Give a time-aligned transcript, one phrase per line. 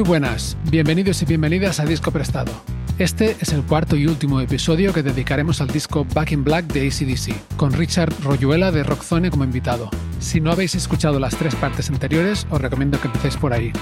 [0.00, 2.50] Muy buenas, bienvenidos y bienvenidas a Disco Prestado.
[2.98, 6.86] Este es el cuarto y último episodio que dedicaremos al disco Back in Black de
[6.86, 9.90] ACDC, con Richard Royuela de Rockzone como invitado.
[10.18, 13.72] Si no habéis escuchado las tres partes anteriores, os recomiendo que empecéis por ahí.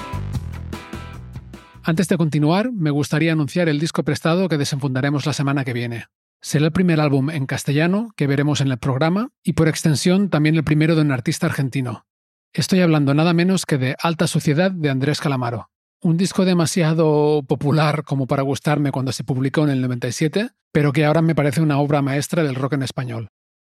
[1.85, 6.07] Antes de continuar, me gustaría anunciar el disco prestado que desenfundaremos la semana que viene.
[6.41, 10.57] Será el primer álbum en castellano que veremos en el programa y por extensión también
[10.57, 12.07] el primero de un artista argentino.
[12.53, 18.05] Estoy hablando nada menos que de Alta Sociedad de Andrés Calamaro un disco demasiado popular
[18.05, 21.79] como para gustarme cuando se publicó en el 97, pero que ahora me parece una
[21.79, 23.29] obra maestra del rock en español.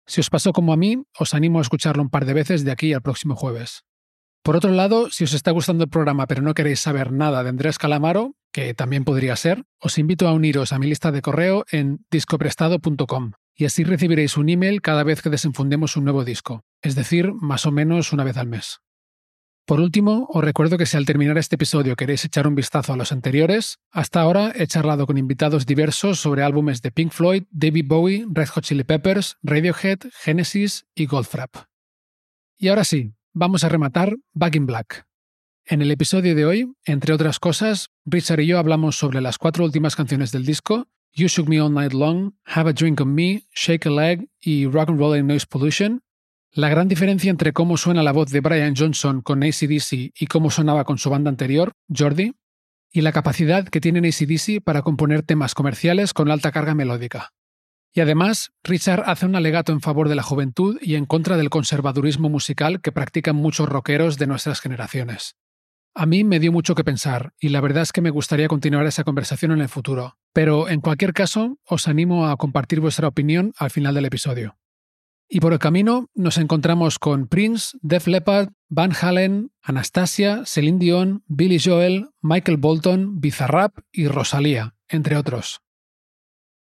[0.06, 2.70] Si os pasó como a mí, os animo a escucharlo un par de veces de
[2.70, 3.84] aquí al próximo jueves.
[4.42, 7.48] Por otro lado, si os está gustando el programa pero no queréis saber nada de
[7.48, 11.64] Andrés Calamaro, que también podría ser, os invito a uniros a mi lista de correo
[11.70, 16.94] en discoprestado.com y así recibiréis un email cada vez que desenfundemos un nuevo disco, es
[16.94, 18.81] decir, más o menos una vez al mes.
[19.67, 22.98] Por último, os recuerdo que si al terminar este episodio queréis echar un vistazo a
[22.98, 27.87] los anteriores, hasta ahora he charlado con invitados diversos sobre álbumes de Pink Floyd, David
[27.89, 31.56] Bowie, Red Hot Chili Peppers, Radiohead, Genesis y Goldfrapp.
[32.59, 35.06] Y ahora sí, vamos a rematar Back in Black.
[35.65, 39.65] En el episodio de hoy, entre otras cosas, Richard y yo hablamos sobre las cuatro
[39.65, 43.47] últimas canciones del disco, You Shook Me All Night Long, Have a Drink on Me,
[43.55, 46.03] Shake a Leg y Rock and Roll and Noise Pollution,
[46.55, 50.50] la gran diferencia entre cómo suena la voz de Brian Johnson con ACDC y cómo
[50.50, 52.37] sonaba con su banda anterior, Jordi,
[52.92, 57.31] y la capacidad que tiene ACDC para componer temas comerciales con alta carga melódica.
[57.93, 61.50] Y además, Richard hace un alegato en favor de la juventud y en contra del
[61.50, 65.34] conservadurismo musical que practican muchos rockeros de nuestras generaciones.
[65.93, 68.87] A mí me dio mucho que pensar, y la verdad es que me gustaría continuar
[68.87, 73.53] esa conversación en el futuro, pero en cualquier caso, os animo a compartir vuestra opinión
[73.59, 74.56] al final del episodio.
[75.34, 81.25] Y por el camino nos encontramos con Prince, Def Leppard, Van Halen, Anastasia, Celine Dion,
[81.27, 85.59] Billy Joel, Michael Bolton, Bizarrap y Rosalía, entre otros.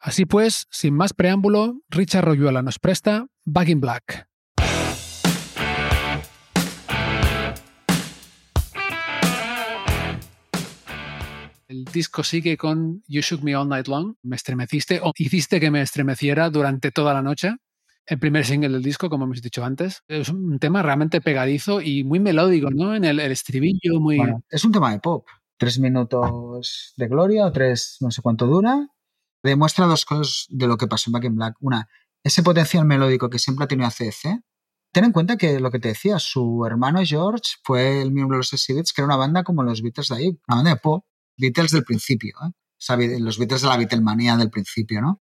[0.00, 4.27] Así pues, sin más preámbulo, Richard Royuela nos presta Back in Black.
[11.69, 14.15] El disco sigue con You Shook Me All Night Long.
[14.22, 17.56] Me estremeciste o hiciste que me estremeciera durante toda la noche
[18.06, 20.02] el primer single del disco, como hemos dicho antes.
[20.08, 22.94] Es un tema realmente pegadizo y muy melódico, ¿no?
[22.94, 24.18] En el, estribillo, muy...
[24.50, 25.26] es un tema de pop.
[25.56, 28.88] Tres minutos de gloria o tres, no sé cuánto dura.
[29.42, 31.56] Demuestra dos cosas de lo que pasó en Back in Black.
[31.60, 31.88] Una,
[32.24, 34.42] ese potencial melódico que siempre ha tenido ACC.
[34.92, 38.40] Ten en cuenta que lo que te decía, su hermano George fue el miembro de
[38.40, 41.04] los Exhibits, que era una banda como los Beatles de ahí, una banda de pop.
[41.38, 43.20] Beatles del principio, ¿eh?
[43.20, 45.22] los Beatles de la Beatlemanía del principio, ¿no?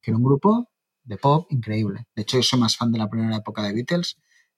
[0.00, 0.71] Que era un grupo
[1.04, 2.06] de pop increíble.
[2.14, 4.16] De hecho, yo soy más fan de la primera época de Beatles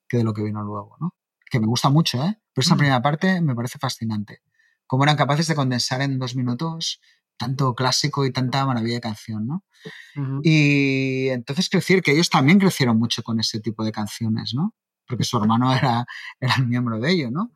[0.09, 1.15] que de lo que vino luego, ¿no?
[1.51, 2.41] Que me gusta mucho, ¿eh?
[2.53, 2.79] Pero esa mm.
[2.79, 4.43] primera parte me parece fascinante.
[4.87, 7.01] Cómo eran capaces de condensar en dos minutos
[7.37, 9.65] tanto clásico y tanta maravilla de canción, ¿no?
[10.43, 14.75] Y entonces quiero decir que ellos también crecieron mucho con ese tipo de canciones, ¿no?
[15.07, 16.07] Porque su hermano era,
[16.41, 17.51] era el miembro de ello, ¿no?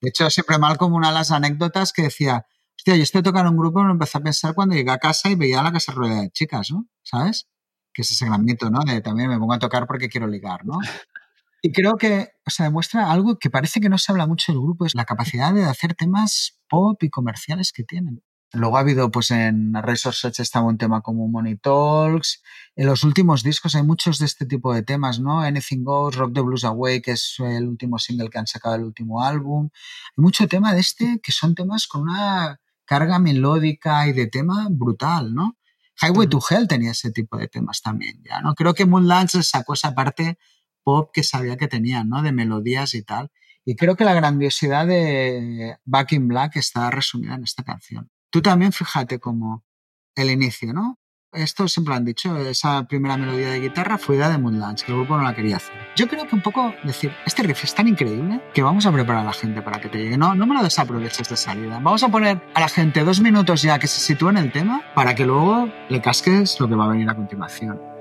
[0.00, 3.50] De hecho, siempre mal como una de las anécdotas que decía, hostia, yo estoy tocando
[3.50, 5.92] un grupo y me empecé a pensar cuando llegué a casa y veía la casa
[5.92, 6.86] rueda de chicas, ¿no?
[7.02, 7.48] ¿Sabes?
[7.92, 8.80] Que es ese gran mito, ¿no?
[8.80, 10.78] De también me pongo a tocar porque quiero ligar, ¿no?
[11.64, 14.60] Y creo que, o sea, demuestra algo que parece que no se habla mucho del
[14.60, 18.20] grupo, es la capacidad de hacer temas pop y comerciales que tienen.
[18.54, 22.42] Luego ha habido, pues en Razor Search estaba un tema como Money Talks.
[22.76, 25.40] En los últimos discos hay muchos de este tipo de temas, ¿no?
[25.40, 28.82] Anything Goes, Rock the Blues Away, que es el último single que han sacado el
[28.82, 29.70] último álbum.
[29.72, 34.66] Hay mucho tema de este que son temas con una carga melódica y de tema
[34.70, 35.56] brutal, ¿no?
[36.00, 38.54] Highway to Hell tenía ese tipo de temas también, ya, ¿no?
[38.54, 40.38] Creo que Moonlands sacó esa parte
[40.82, 42.22] pop que sabía que tenía, ¿no?
[42.22, 43.30] De melodías y tal.
[43.64, 48.10] Y creo que la grandiosidad de Back in Black está resumida en esta canción.
[48.30, 49.64] Tú también fíjate como
[50.16, 50.98] el inicio, ¿no?
[51.32, 54.92] Esto siempre lo han dicho, esa primera melodía de guitarra fue idea de Moonlands, que
[54.92, 55.74] el grupo no la quería hacer.
[55.96, 59.22] Yo creo que un poco decir, este riff es tan increíble que vamos a preparar
[59.22, 60.16] a la gente para que te llegue.
[60.16, 61.80] No, no me lo desaproveches de salida.
[61.82, 64.82] Vamos a poner a la gente dos minutos ya que se sitúe en el tema
[64.94, 67.91] para que luego le casques lo que va a venir a continuación.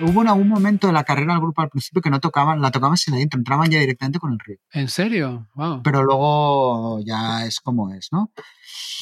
[0.00, 2.70] Hubo en algún momento de la carrera del grupo al principio que no tocaban, la
[2.70, 4.60] tocaban sin la intro, entraban ya directamente con el riff.
[4.72, 5.48] ¿En serio?
[5.54, 5.82] Wow.
[5.82, 8.32] Pero luego ya es como es, ¿no?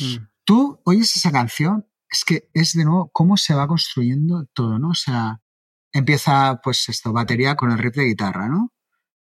[0.01, 0.27] Mm.
[0.45, 4.91] Tú oyes esa canción, es que es de nuevo cómo se va construyendo todo, ¿no?
[4.91, 5.41] O sea,
[5.93, 8.73] empieza pues esto, batería con el riff de guitarra, ¿no?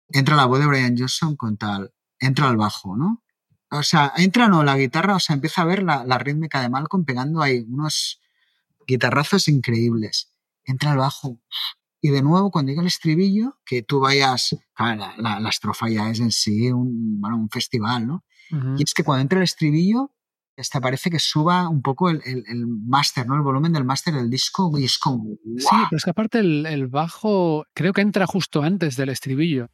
[0.08, 3.22] Entra la voz de Brian Johnson con tal, entra el bajo, ¿no?
[3.70, 6.68] O sea, entra no la guitarra, o sea, empieza a ver la, la rítmica de
[6.68, 8.20] Malcolm pegando ahí unos
[8.86, 10.31] guitarrazos increíbles
[10.64, 11.40] entra el bajo.
[12.00, 16.10] Y de nuevo, cuando llega el estribillo, que tú vayas, claro, la, la, estrofa ya
[16.10, 18.24] es en sí un, bueno, un festival, ¿no?
[18.50, 18.74] Ujú.
[18.78, 20.10] Y es que cuando entra el estribillo,
[20.56, 23.36] hasta parece que suba un poco el, el, el máster, ¿no?
[23.36, 25.86] El volumen del máster del disco y es como, Sí, ¡guau!
[25.90, 29.68] pero es que aparte el, el bajo creo que entra justo antes del estribillo.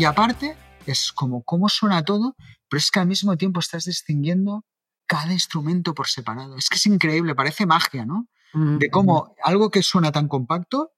[0.00, 0.56] Y aparte,
[0.86, 2.34] es como cómo suena todo,
[2.70, 4.64] pero es que al mismo tiempo estás distinguiendo
[5.06, 6.56] cada instrumento por separado.
[6.56, 8.26] Es que es increíble, parece magia, ¿no?
[8.78, 10.92] de cómo algo que suena tan compacto,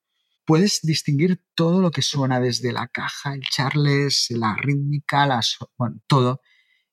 [0.44, 5.72] puedes distinguir todo lo que suena desde la caja, el charles, la rítmica, la so-
[5.76, 6.40] bueno, todo.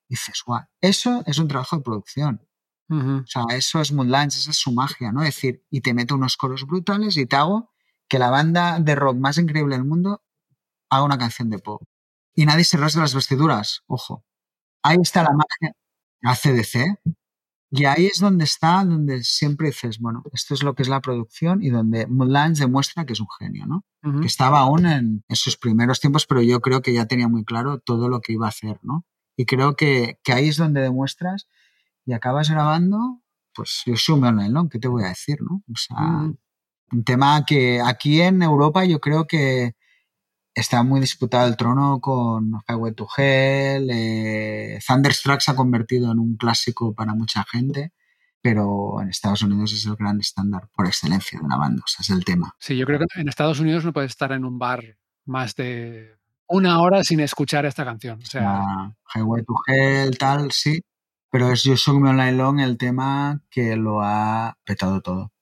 [0.08, 2.44] Y dices, guau, eso es un trabajo de producción.
[3.22, 5.22] O sea, eso es Moonlands, esa es su magia, ¿no?
[5.22, 7.70] Es decir, y te meto unos coros brutales y te hago
[8.08, 10.24] que la banda de rock más increíble del mundo
[10.90, 11.82] haga una canción de pop.
[12.40, 14.24] Y nadie se rasga las vestiduras, ojo.
[14.82, 15.74] Ahí está la magia.
[16.22, 16.98] ACDC.
[17.70, 21.02] Y ahí es donde está, donde siempre dices, bueno, esto es lo que es la
[21.02, 23.84] producción y donde Moonlands demuestra que es un genio, ¿no?
[24.02, 24.20] Ujú.
[24.22, 27.44] Que estaba aún en, en sus primeros tiempos, pero yo creo que ya tenía muy
[27.44, 29.04] claro todo lo que iba a hacer, ¿no?
[29.36, 31.46] Y creo que, que ahí es donde demuestras
[32.06, 33.20] y acabas grabando,
[33.54, 34.68] pues yo soy online, ¿no?
[34.70, 35.62] ¿Qué te voy a decir, no?
[35.70, 36.38] O sea, Mm.
[36.92, 39.76] un tema que aquí en Europa yo creo que
[40.54, 46.18] está muy disputado el trono con Highway to Hell, eh, Thunderstruck se ha convertido en
[46.18, 47.92] un clásico para mucha gente,
[48.42, 52.02] pero en Estados Unidos es el gran estándar por excelencia de la banda, o sea,
[52.02, 52.54] es el tema.
[52.58, 54.82] Sí, yo creo que en Estados Unidos no puedes estar en un bar
[55.26, 56.16] más de
[56.48, 58.18] una hora sin escuchar esta canción.
[58.20, 60.80] O sea, Ah, Highway to Hell, tal, sí,
[61.30, 65.32] pero es You Shook Me Night Long el tema que lo ha petado todo.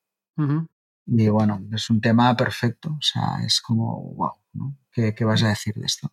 [1.06, 4.76] Y bueno, es un tema perfecto, o sea, es como, wow, ¿no?
[4.98, 6.12] ¿Qué, qué vas a decir de esto?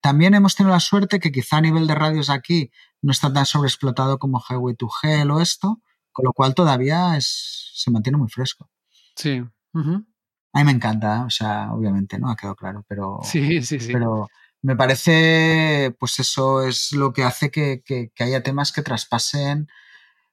[0.00, 2.70] También hemos tenido la suerte que quizá a nivel de radios aquí
[3.02, 5.82] no está tan sobreexplotado como Highway to Hell o esto,
[6.12, 8.70] con lo cual todavía es, se mantiene muy fresco.
[9.16, 9.42] sí.
[9.74, 10.06] ujú.
[10.52, 12.30] A mí me encanta, o sea, obviamente, ¿no?
[12.30, 13.92] Ha quedado claro, pero, Sí, sí, sí.
[13.92, 14.28] pero
[14.62, 19.66] me parece, pues eso es lo que hace que, que- que haya temas que traspasen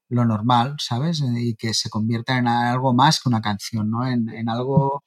[0.09, 1.23] lo normal, ¿sabes?
[1.35, 4.05] Y que se conviertan en algo más que una canción, ¿no?
[4.07, 5.03] En, en algo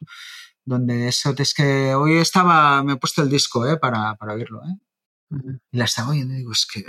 [0.64, 3.76] donde eso es que hoy estaba, me he puesto el disco, ¿eh?
[3.78, 4.76] Para, para oírlo, ¿eh?
[5.70, 6.84] Y la estaba oyendo y digo, es que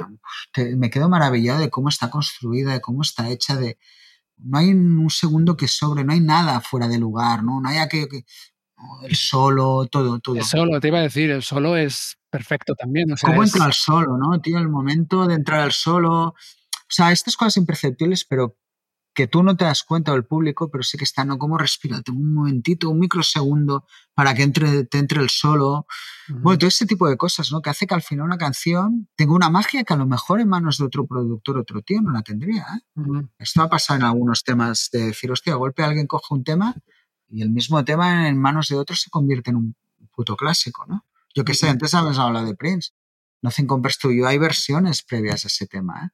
[0.51, 3.77] te- me quedo maravillado de cómo está construida, de cómo está hecha, de
[4.37, 7.61] no hay un segundo que sobre, no hay nada fuera de lugar, ¿no?
[7.61, 8.25] No hay aquello que
[9.03, 10.37] el solo, todo, todo.
[10.37, 13.11] El solo, te iba a decir, el solo es perfecto también.
[13.11, 14.57] O sea, ¿Cómo es- entra al solo, no, tío?
[14.57, 16.29] El momento de entrar al solo.
[16.29, 16.35] O
[16.93, 18.57] sea, estas cosas imperceptibles, pero
[19.21, 21.37] que tú no te das cuenta del público, pero sí que están, ¿no?
[21.37, 22.01] ¿Cómo respira?
[22.01, 23.85] Tengo un momentito, un microsegundo
[24.15, 25.85] para que entre, te entre el solo.
[26.27, 27.61] Bueno, todo ese tipo de cosas, ¿no?
[27.61, 30.47] Que hace que al final una canción tenga una magia que a lo mejor en
[30.49, 33.27] manos de otro productor, otro tío, no la tendría, ¿eh?
[33.37, 36.73] Esto ha pasado en algunos temas de decir, hostia, a golpe alguien coge un tema
[37.27, 39.75] y el mismo tema en manos de otros se convierte en un
[40.15, 41.05] puto clásico, ¿no?
[41.35, 41.73] Yo qué sé, Ujú.
[41.73, 42.89] antes habíamos hablado de Prince.
[43.43, 44.25] Nothing Compares to You.
[44.25, 46.09] Hay versiones previas a ese tema, ¿eh?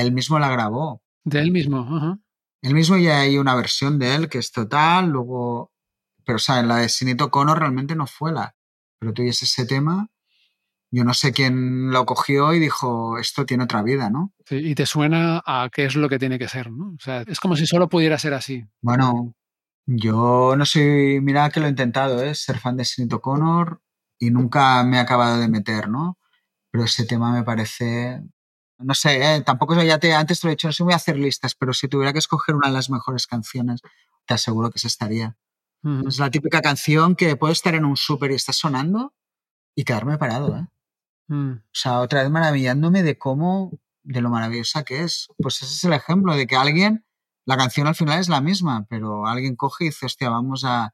[0.00, 1.02] Él mismo la grabó.
[1.24, 1.80] De él mismo.
[1.80, 2.20] ajá.
[2.66, 5.70] Él mismo ya hay una versión de él que es total, luego...
[6.24, 8.56] Pero, o sea, en la de Sinito Cono realmente no fue la...
[8.98, 10.08] Pero oyes ese tema,
[10.90, 14.32] yo no sé quién lo cogió y dijo, esto tiene otra vida, ¿no?
[14.44, 16.88] Sí, y te suena a qué es lo que tiene que ser, ¿no?
[16.88, 18.64] O sea, es como si solo pudiera ser así.
[18.82, 19.36] Bueno,
[19.86, 22.34] yo no soy, mira que lo he intentado, ¿eh?
[22.34, 23.80] ser fan de Sinito Connor
[24.18, 26.18] y nunca me he acabado de meter, ¿no?
[26.72, 28.24] Pero ese tema me parece
[28.78, 29.40] No sé, ¿eh?
[29.40, 31.72] tampoco ya te, antes te lo he dicho, no sé muy a hacer listas, pero
[31.72, 33.80] si tuviera que escoger una de las mejores canciones,
[34.26, 35.36] te aseguro que esa estaría.
[36.08, 39.14] Es la típica canción que puede estar en un súper y está sonando
[39.76, 40.66] y quedarme parado, ¿eh?
[41.28, 43.70] Mm, O sea, otra vez maravillándome de cómo,
[44.02, 45.28] de lo maravillosa que es.
[45.38, 47.04] Pues ese es el ejemplo de que alguien,
[47.44, 50.92] la canción al final es la misma, pero alguien coge y dice, hostia, vamos a,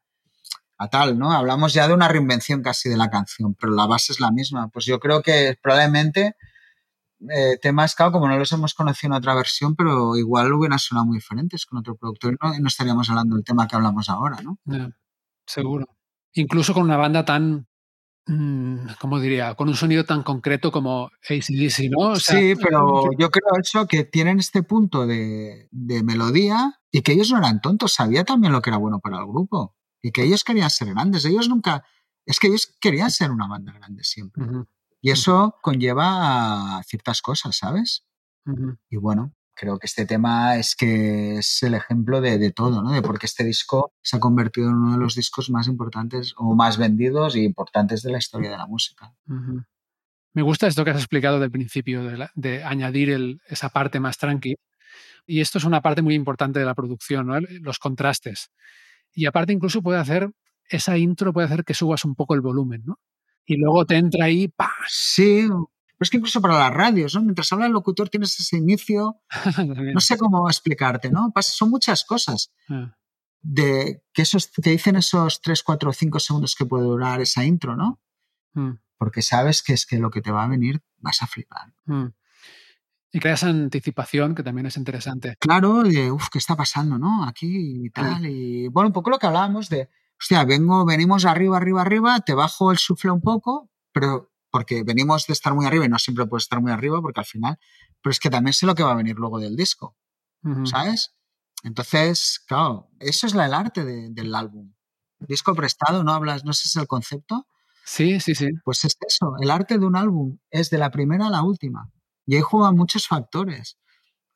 [0.76, 1.32] a tal, ¿no?
[1.32, 4.68] Hablamos ya de una reinvención casi de la canción, pero la base es la misma.
[4.68, 6.36] Pues yo creo que probablemente
[7.30, 11.06] eh, temas, claro, como no los hemos conocido en otra versión, pero igual hubieran sonado
[11.06, 14.58] muy diferentes con otro productor y no, estaríamos hablando del tema que hablamos ahora, ¿no?
[15.46, 15.86] seguro.
[16.34, 17.66] Incluso con una banda tan,
[18.26, 19.54] mm, ¿cómo diría?
[19.54, 22.12] Con un sonido tan concreto como ACDC, ¿no?
[22.12, 27.02] O sea, sí, pero yo creo eso, que tienen este punto de, de melodía y
[27.02, 30.10] que ellos no eran tontos, sabía también lo que era bueno para el grupo y
[30.10, 31.24] que ellos querían ser grandes.
[31.24, 31.84] Ellos nunca,
[32.26, 34.42] es que ellos querían ser una banda grande siempre.
[34.44, 34.66] Ujú,
[35.02, 38.06] Y eso conlleva a ciertas cosas, ¿sabes?
[38.88, 42.92] Y bueno, creo que este tema es que es el ejemplo de, de todo, ¿no?
[42.92, 46.34] De por qué este disco se ha convertido en uno de los discos más importantes
[46.38, 49.12] o más vendidos y importantes de la historia de la música.
[50.34, 54.00] Me gusta esto que has explicado del principio, de, la- de añadir el- esa parte
[54.00, 54.54] más tranqui.
[55.26, 57.38] Y esto es una parte muy importante de la producción, ¿no?
[57.40, 58.50] Los contrastes.
[59.14, 60.30] Y aparte incluso puede hacer,
[60.68, 62.98] esa intro puede hacer que subas un poco el volumen, ¿no?
[63.46, 64.70] Y luego te entra ahí, ¡pah!
[64.88, 65.68] Sí, pero
[66.00, 67.22] es que incluso para las radios, ¿no?
[67.22, 69.20] Mientras habla el locutor tienes ese inicio,
[69.94, 71.32] no sé cómo explicarte, ¿no?
[71.40, 72.94] Son muchas cosas Ah,
[73.40, 77.76] de que esos te dicen esos 3, 4, 5 segundos que puede durar esa intro,
[77.76, 78.00] ¿no?
[78.54, 81.72] mm, Porque sabes que es que lo que te va a venir vas a flipar.
[81.86, 82.06] mm.
[83.14, 85.36] Y creas anticipación, que también es interesante.
[85.38, 87.24] Claro, de, uff, ¿qué está pasando, no?
[87.28, 88.24] Aquí y tal.
[88.24, 89.90] Y bueno, un poco lo que hablábamos de,
[90.22, 95.26] hostia, vengo, venimos arriba, arriba, arriba, te bajo el sufle un poco, pero porque venimos
[95.26, 97.58] de estar muy arriba y no siempre puedes estar muy arriba porque al final,
[98.00, 99.96] pero es que también sé lo que va a venir luego del disco.
[100.66, 101.14] ¿sabes?
[101.62, 104.72] Entonces, claro, eso es la, el arte de- del álbum.
[105.20, 107.46] Disco prestado, no hablas, no sé si es el concepto,
[107.84, 108.48] Sí, sí, sí.
[108.64, 111.90] pues es eso, el arte de un álbum es de la primera a la última.
[112.26, 113.78] Y ahí juegan muchos factores,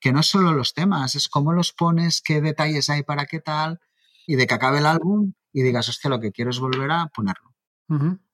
[0.00, 3.40] que no es solo los temas, es cómo los pones, qué detalles hay para qué
[3.40, 3.80] tal,
[4.26, 7.06] y de que acabe el álbum y digas, hostia, lo que quiero es volver a
[7.06, 7.54] ponerlo.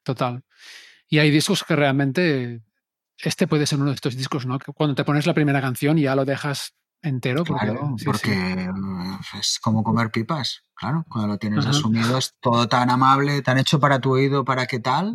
[0.03, 0.43] Total.
[1.09, 2.63] Y hay discos que realmente.
[3.17, 4.59] Este puede ser uno de estos discos, ¿no?
[4.59, 7.45] Que cuando te pones la primera canción y ya lo dejas entero.
[7.45, 8.69] Porque, Claro, sí, porque eh,
[9.39, 13.79] es como comer pipas, claro, cuando lo tienes asumido es todo tan amable, tan hecho
[13.79, 15.15] para tu oído, para qué tal,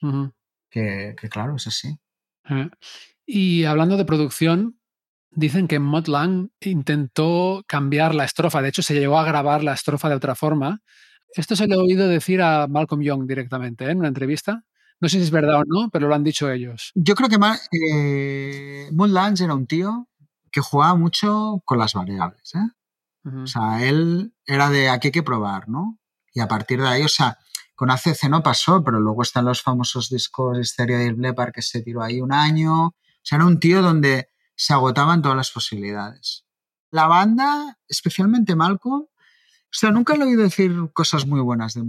[0.00, 0.32] ujú.
[0.70, 1.98] que, que claro, es así.
[2.48, 2.70] Eh,
[3.26, 4.78] Y hablando de producción,
[5.30, 8.62] dicen que Mod Lang intentó cambiar la estrofa.
[8.62, 10.80] De hecho, se llegó a grabar la estrofa de otra forma.
[11.34, 13.90] Esto se lo he oído decir a Malcolm Young directamente ¿eh?
[13.90, 14.64] en una entrevista.
[15.00, 16.92] No sé si es verdad o no, pero lo han dicho ellos.
[16.94, 17.38] Yo creo que
[17.94, 20.08] eh, Moon Lange era un tío
[20.50, 22.70] que jugaba mucho con las variables, ¿eh?
[23.24, 26.00] O sea, él era de aquí hay que probar, ¿no?
[26.34, 27.38] Y a partir de ahí, o sea,
[27.74, 31.82] con ACC no pasó, pero luego están los famosos discos Hysteria de Blepar que se
[31.82, 32.86] tiró ahí un año.
[32.86, 36.44] O sea, era un tío donde se agotaban todas las posibilidades.
[36.90, 39.06] La banda, especialmente Malcolm,
[39.72, 41.82] o sea, nunca le he oído decir cosas muy buenas de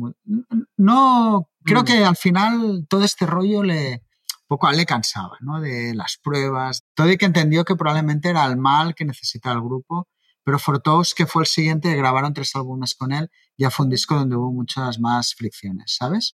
[0.77, 1.85] No, creo Mm.
[1.85, 4.01] que al final todo este rollo le
[4.43, 5.59] un poco a él le cansaba, ¿no?
[5.59, 9.61] De las pruebas, todo y que entendió que probablemente era el mal que necesitaba el
[9.61, 10.07] grupo
[10.45, 14.15] pero Fortous, que fue el siguiente, grabaron tres álbumes con él, ya fue un disco
[14.15, 16.35] donde hubo muchas más fricciones, ¿sabes?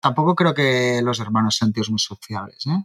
[0.00, 2.84] Tampoco creo que los hermanos sean tíos muy sociables, ¿eh?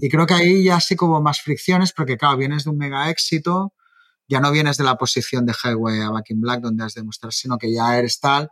[0.00, 2.78] Y creo que ahí ya sí que hubo más fricciones, porque claro, vienes de un
[2.78, 3.72] mega éxito,
[4.30, 7.02] ya no vienes de la posición de Highway a Back in Black, donde has de
[7.02, 8.48] mostrar, sino que ya eres tal.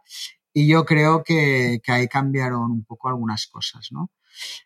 [0.53, 4.11] Y yo creo que, que ahí cambiaron un poco algunas cosas, ¿no?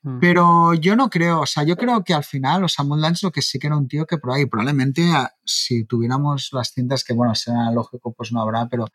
[0.02, 0.18] Mm.
[0.20, 3.30] Pero yo no creo, o sea, yo creo que al final, o sea, Moonlands lo
[3.30, 7.04] que sí que era un tío que por ahí, probablemente a- si tuviéramos las cintas,
[7.04, 8.86] que bueno, será lógico, pues no habrá, pero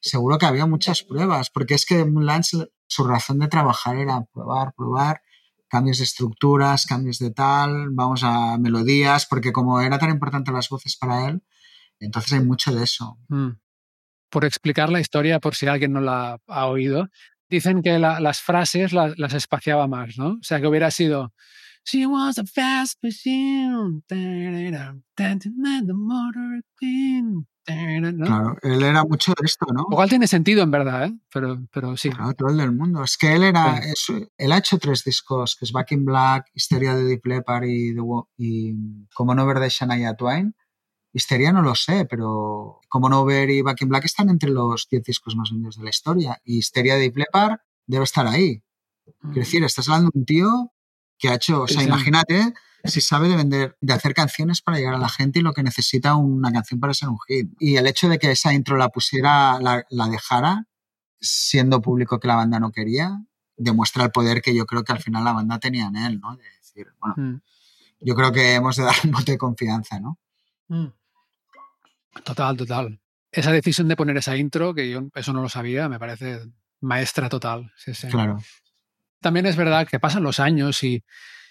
[0.00, 4.74] seguro que había muchas pruebas, porque es que Moonlands, su razón de trabajar era probar,
[4.76, 5.22] probar,
[5.74, 10.68] cambios de estructuras, cambios de tal, vamos a melodías, porque como era tan importante las
[10.68, 11.42] voces para él,
[11.98, 13.18] entonces hay mucho de eso.
[13.28, 13.50] Mm.
[14.30, 17.08] Por explicar la historia, por si alguien no la ha oído,
[17.50, 20.28] dicen que la- las frases la- las espaciaba más, ¿no?
[20.34, 21.32] O sea, que hubiera sido
[21.86, 24.00] She was a fast machine.
[27.66, 28.26] The motor queen", ¿no?
[28.26, 29.86] Claro, él era mucho de esto, ¿no?
[29.90, 31.18] Igual tiene sentido en verdad, ¿eh?
[31.32, 32.10] pero, pero sí.
[32.10, 33.02] Claro, todo el del mundo.
[33.04, 33.80] Es que él era.
[33.82, 33.88] Sí.
[33.92, 37.64] es- él ha hecho tres discos, que es Back in Black, Histeria de Deep Leppard
[37.64, 37.94] y,
[38.38, 38.74] y
[39.14, 40.54] Como no ver de Shania Twain.
[41.12, 44.88] Histeria no lo sé, pero Como no ver y Back in Black están entre los
[44.90, 46.40] 10 discos más vendidos de la historia.
[46.44, 48.62] Y Histeria de Deep Leppard debe estar ahí.
[49.20, 50.72] Quiero decir, estás hablando de un tío
[51.18, 51.88] que ha hecho, o Sí, sea, sí.
[51.88, 52.54] imagínate
[52.84, 55.62] si sabe de vender, de hacer canciones para llegar a la gente y lo que
[55.62, 57.50] necesita una canción para ser un hit.
[57.58, 60.66] Y el hecho de que esa intro la pusiera, la, la dejara,
[61.18, 63.22] siendo público que la banda no quería,
[63.56, 66.36] demuestra el poder que yo creo que al final la banda tenía en él, ¿no?
[66.36, 67.40] De decir, bueno, Mm.
[68.00, 70.18] yo creo que hemos de dar un voto de confianza, ¿no?
[70.68, 70.88] Mm.
[72.22, 73.00] Total, total.
[73.32, 76.40] Esa decisión de poner esa intro, que yo eso no lo sabía, me parece
[76.80, 77.72] maestra total.
[77.76, 78.08] Sí, sí.
[78.08, 78.38] Claro.
[79.24, 81.02] También es verdad que pasan los años y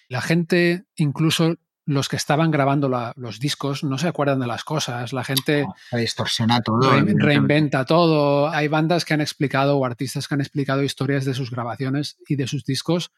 [0.10, 4.64] la gente, incluso los que estaban grabando la- los discos, no se acuerdan de las
[4.64, 5.12] cosas.
[5.12, 6.80] La gente Se distorsiona todo.
[6.92, 8.48] re- reinventa todo.
[8.50, 12.36] Hay bandas que han explicado o artistas que han explicado historias de sus grabaciones y
[12.36, 13.12] de sus discos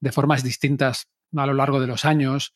[0.00, 2.54] de formas distintas a lo largo de los años.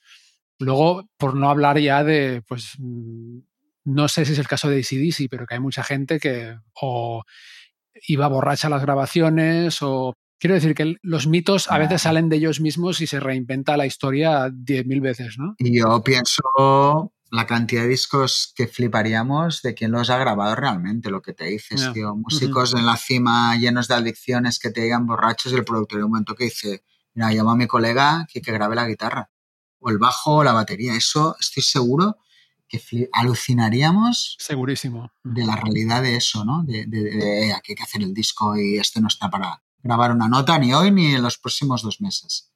[0.61, 3.38] Luego, por no hablar ya de, pues, mm,
[3.87, 7.25] no sé si es el caso de ACDC, pero que hay mucha gente que o
[8.06, 10.14] iba borracha a las grabaciones o...
[10.42, 13.87] Quiero decir que los mitos a veces salen de ellos mismos y se reinventa la
[13.87, 15.54] historia diez mil veces, ¿no?
[15.56, 16.42] Y yo pienso
[17.30, 21.44] la cantidad de discos que fliparíamos de quién los ha grabado realmente, lo que te
[21.44, 21.92] dices, Ya.
[21.92, 22.16] tío.
[22.16, 26.04] Músicos en la cima llenos de adicciones que te digan borrachos y el productor de
[26.06, 26.82] un momento que dice,
[27.14, 29.30] mira, llama a mi colega que, que grabe la guitarra.
[29.78, 30.96] O el bajo o la batería.
[30.96, 32.16] Eso estoy seguro
[32.66, 32.80] que
[33.12, 35.12] alucinaríamos Segurísimo.
[35.22, 36.64] de la realidad de eso, ¿no?
[36.64, 39.62] De, de- de, de, aquí hay que hacer el disco y este no está para
[39.82, 42.48] grabar una nota ni hoy ni en los próximos dos meses.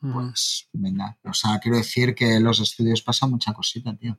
[0.00, 4.18] Pues venga, o sea, quiero decir que en los estudios pasa mucha cosita, tío.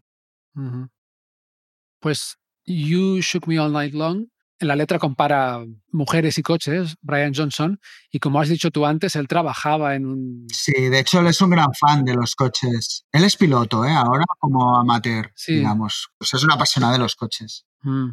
[2.00, 4.28] Pues You Shook Me All Night Long,
[4.60, 9.16] en la letra compara mujeres y coches, Brian Johnson, y como has dicho tú antes,
[9.16, 10.48] él trabajaba en un...
[10.52, 13.06] Sí, de hecho él es un gran fan de los coches.
[13.12, 13.92] Él es piloto, ¿eh?
[13.92, 15.56] Ahora como amateur, Sí.
[15.56, 16.10] digamos.
[16.20, 17.66] Es un apasionado de los coches.
[17.82, 18.12] Mm.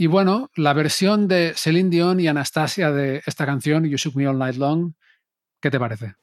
[0.00, 4.26] Y bueno, la versión de Celine Dion y Anastasia de esta canción, You Shook Me
[4.26, 4.94] All Night Long,
[5.60, 6.14] ¿qué te parece?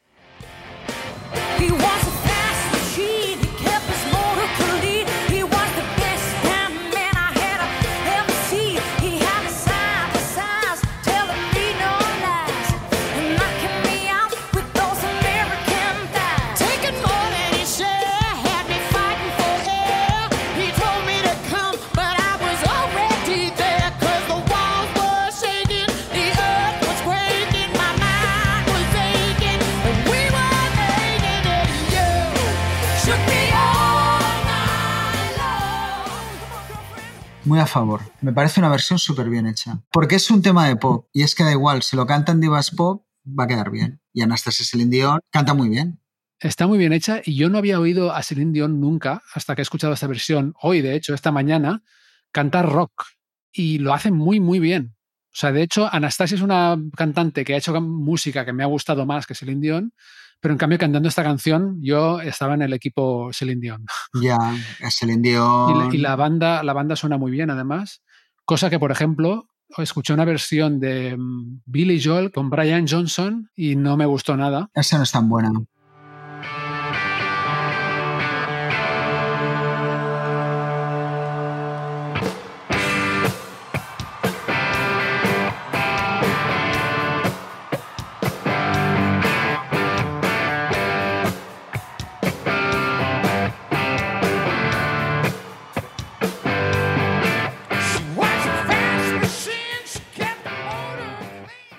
[37.48, 38.02] Muy a favor.
[38.20, 39.80] Me parece una versión súper bien hecha.
[39.94, 41.08] Porque es un tema de pop.
[41.14, 44.02] Y es que da igual, si lo cantan divas pop, va a quedar bien.
[44.12, 46.02] Y Anastasia Celine Dion canta muy bien.
[46.42, 49.62] Está muy bien hecha y yo no había oído a Celine Dion nunca hasta que
[49.62, 51.84] he escuchado esta versión, hoy de hecho, esta mañana,
[52.34, 53.06] cantar rock.
[53.54, 54.98] Y lo hace muy, muy bien.
[55.32, 58.68] O sea, de hecho, Anastasia es una cantante que ha hecho música que me ha
[58.68, 59.94] gustado más que Celine Dion,
[60.40, 63.86] pero en cambio cantando esta canción yo estaba en el equipo Celine Dion.
[64.22, 64.38] Ya,
[64.90, 65.90] Celine Y Dion.
[65.90, 68.02] la, y la banda, la banda suena muy bien, además.
[68.46, 73.76] Cosa que, por ejemplo, escuché una versión de mm, Billy Joel con Brian Johnson y
[73.76, 74.70] no me gustó nada.
[74.74, 75.52] Esa no es tan buena.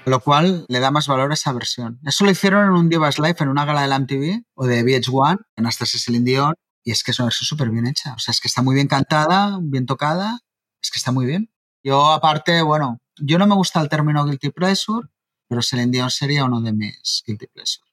[0.09, 2.01] Lo cual le da más valor a esa versión.
[2.05, 4.85] Eso lo hicieron en un Divas Live, en una gala de la MTV o de
[4.85, 6.55] VH1, en Anastasia Celine Dion.
[6.85, 8.15] Y es que es una versión súper bien hecha.
[8.15, 10.41] O sea, es que está muy bien cantada, bien tocada.
[10.81, 11.51] Es que está muy bien.
[11.83, 15.09] Yo, aparte, bueno, yo no me gusta el término guilty pleasure,
[15.49, 17.85] pero Celine Dion sería uno de mis guilty pleasure.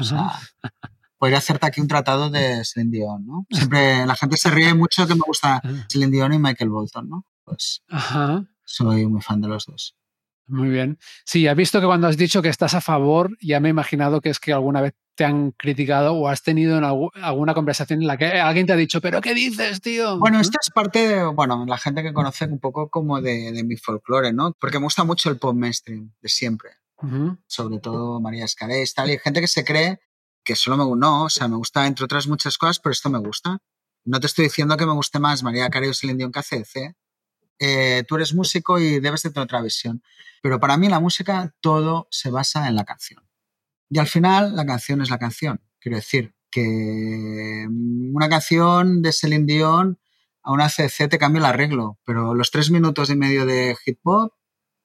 [0.00, 0.38] O sea,
[1.18, 3.46] podría hacerte aquí un tratado de Celine Dion, ¿no?
[3.50, 7.26] Siempre la gente se ríe mucho que me gusta Celine Dion y Michael Bolton, ¿no?
[7.44, 8.44] Pues Ajá.
[8.64, 9.96] soy muy fan de los dos.
[10.50, 10.98] Muy bien.
[11.24, 14.20] Sí, he visto que cuando has dicho que estás a favor, ya me he imaginado
[14.20, 18.00] que es que alguna vez te han criticado o has tenido en algu- alguna conversación
[18.00, 20.18] en la que alguien te ha dicho, pero ¿qué dices, tío?
[20.18, 20.40] Bueno, ¿No?
[20.42, 23.76] esto es parte de, bueno, la gente que conoce un poco como de, de mi
[23.76, 24.56] folclore, ¿no?
[24.58, 26.70] Porque me gusta mucho el pop mainstream, de siempre.
[27.46, 30.00] Sobre todo María Escarés, tal, y hay gente que se cree
[30.44, 33.08] que solo me gusta, no, o sea, me gusta entre otras muchas cosas, pero esto
[33.08, 33.58] me gusta.
[34.04, 36.94] No te estoy diciendo que me guste más María Carey o Celine Dion que ACDC.
[37.60, 40.02] Eh, tú eres músico y debes de tener otra visión.
[40.42, 43.22] Pero para mí la música, todo se basa en la canción.
[43.90, 45.60] Y al final, la canción es la canción.
[45.78, 49.98] Quiero decir que mm, una canción de Celine Dion
[50.42, 53.98] a una CC te cambia el arreglo, pero los tres minutos y medio de hip
[54.04, 54.32] hop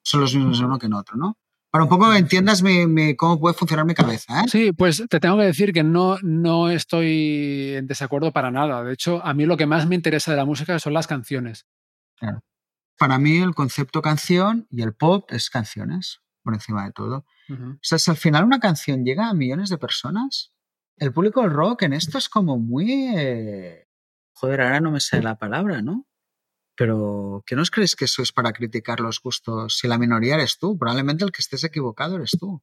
[0.03, 1.37] son los mismos en uno que en otro, ¿no?
[1.71, 4.45] Para un poco que entiendas mi- mi- cómo puede funcionar mi cabeza, ¿eh?
[4.49, 8.83] Sí, pues te tengo que decir que no, no estoy en desacuerdo para nada.
[8.83, 11.65] De hecho, a mí lo que más me interesa de la música son las canciones.
[12.97, 17.25] Para mí el concepto canción y el pop es canciones, por encima de todo.
[17.49, 17.71] Ujú.
[17.71, 20.53] O sea, si al final una canción llega a millones de personas,
[20.97, 23.15] el público del rock en esto es como muy...
[23.15, 23.87] eh,
[24.33, 26.07] Joder, ahora no me sale la palabra, ¿no?
[26.77, 29.77] Pero, ¿qué no os creéis que eso es para criticar los gustos?
[29.77, 32.61] Si la minoría eres tú, probablemente el que estés equivocado eres tú.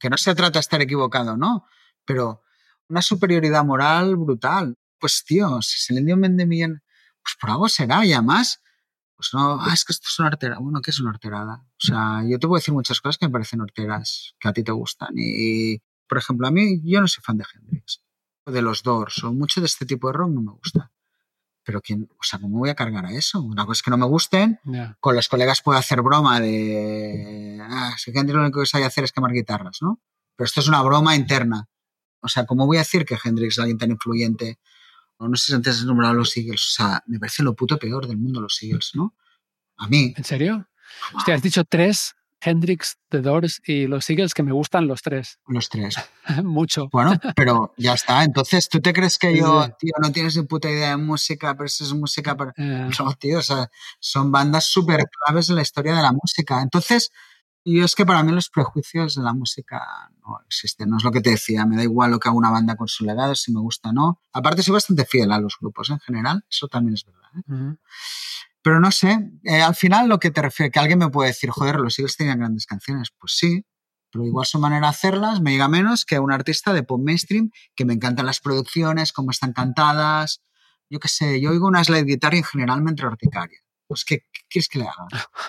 [0.00, 1.64] Que no se trata de estar equivocado, ¿no?
[2.04, 2.42] Pero
[2.88, 4.74] una superioridad moral brutal.
[4.98, 6.82] Pues, tío, si se le dio un vende millón,
[7.22, 8.62] pues por algo será, y además,
[9.22, 10.58] pues no, ah, es que esto es una horterada.
[10.60, 11.64] Bueno, ¿qué es una horterada?
[11.64, 14.64] O sea, yo te puedo decir muchas cosas que me parecen horteras, que a ti
[14.64, 15.10] te gustan.
[15.14, 18.02] Y, por ejemplo, a mí, yo no soy fan de Hendrix,
[18.44, 20.90] o de los Doors, o mucho de este tipo de rock no me gusta.
[21.64, 23.40] Pero, ¿quién, o sea, ¿cómo voy a cargar a eso?
[23.40, 24.96] Una cosa es que no me gusten, Ya.
[24.98, 27.58] con los colegas puedo hacer broma de.
[27.62, 30.00] Ah, si Hendrix lo único que sabe hacer es quemar guitarras, ¿no?
[30.36, 31.68] Pero esto es una broma interna.
[32.20, 34.58] O sea, ¿cómo voy a decir que Hendrix es alguien tan influyente?
[35.22, 36.62] O no sé si antes has nombrado a los Eagles.
[36.62, 39.14] O sea, me parece lo puto peor del mundo los Eagles, ¿no?
[39.76, 40.12] A mí.
[40.16, 40.68] ¿En serio?
[41.14, 45.38] Hostia, has dicho tres, Hendrix, The Doors y los Eagles, que me gustan los tres.
[45.46, 45.94] Los tres.
[46.42, 46.88] Mucho.
[46.90, 48.24] Bueno, pero ya está.
[48.24, 51.66] Entonces, ¿tú te crees que yo, tío, no tienes ni puta idea de música, pero
[51.66, 52.52] eso es música para.
[52.56, 56.60] Eh, No, tío, o sea, son bandas súper claves en la historia de la música.
[56.62, 57.12] Entonces,
[57.64, 60.90] yo es que para mí los prejuicios de la música no existen.
[60.90, 62.88] No es lo que te decía, me da igual lo que haga una banda con
[62.88, 64.20] su legado, si me gusta o no.
[64.32, 67.30] Aparte, soy bastante fiel a los grupos en general, eso también es verdad.
[67.36, 67.76] ¿eh?
[68.62, 71.50] Pero no sé, eh, al final lo que te refiere, que alguien me puede decir,
[71.50, 73.10] joder, los Eagles tenían grandes canciones.
[73.18, 73.64] Pues sí,
[74.10, 77.50] pero igual su manera de hacerlas me llega menos que un artista de pop mainstream
[77.74, 80.42] que me encantan las producciones, cómo están cantadas.
[80.90, 83.58] Yo qué sé, yo oigo una slide guitar y en general me entra urticaria.
[83.92, 85.06] Pues, ¿qué, quieres que le haga?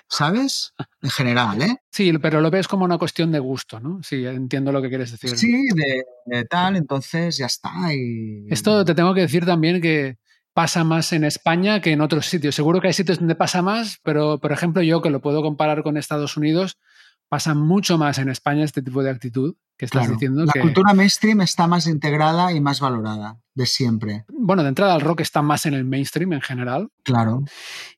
[0.10, 0.74] ¿Sabes?
[1.02, 1.78] En general, ¿eh?
[1.90, 4.04] Sí, pero lo ves como una cuestión de gusto, ¿no?
[4.04, 5.38] Sí, entiendo lo que quieres decir.
[5.38, 7.72] Sí, de, de tal, entonces ya está.
[7.94, 8.46] Y...
[8.50, 10.18] Esto te tengo que decir también que
[10.52, 12.54] pasa más en España que en otros sitios.
[12.54, 15.82] Seguro que hay sitios donde pasa más, pero por ejemplo yo que lo puedo comparar
[15.82, 16.78] con Estados Unidos,
[17.30, 20.46] pasa mucho más en España este tipo de actitud que estás Claro, diciendo.
[20.46, 24.26] la que, cultura mainstream está más integrada y más valorada de siempre.
[24.30, 27.44] Bueno, de entrada el rock está más en el mainstream en general Claro.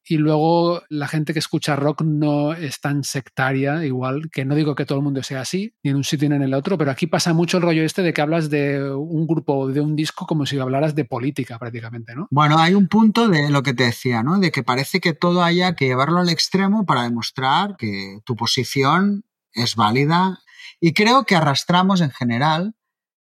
[0.04, 4.76] y luego la gente que escucha rock no es tan sectaria igual, que no digo
[4.76, 6.92] que todo el mundo sea así, ni en un sitio ni en el otro, pero
[6.92, 9.96] aquí pasa mucho el rollo este de que hablas de un grupo o de un
[9.96, 12.28] disco como si hablaras de política prácticamente, ¿no?
[12.32, 14.40] Bueno, hay un punto de lo que te decía, ¿no?
[14.40, 19.24] De que parece que todo haya que llevarlo al extremo para demostrar que tu posición
[19.54, 20.40] es válida.
[20.86, 22.76] Y creo que arrastramos en general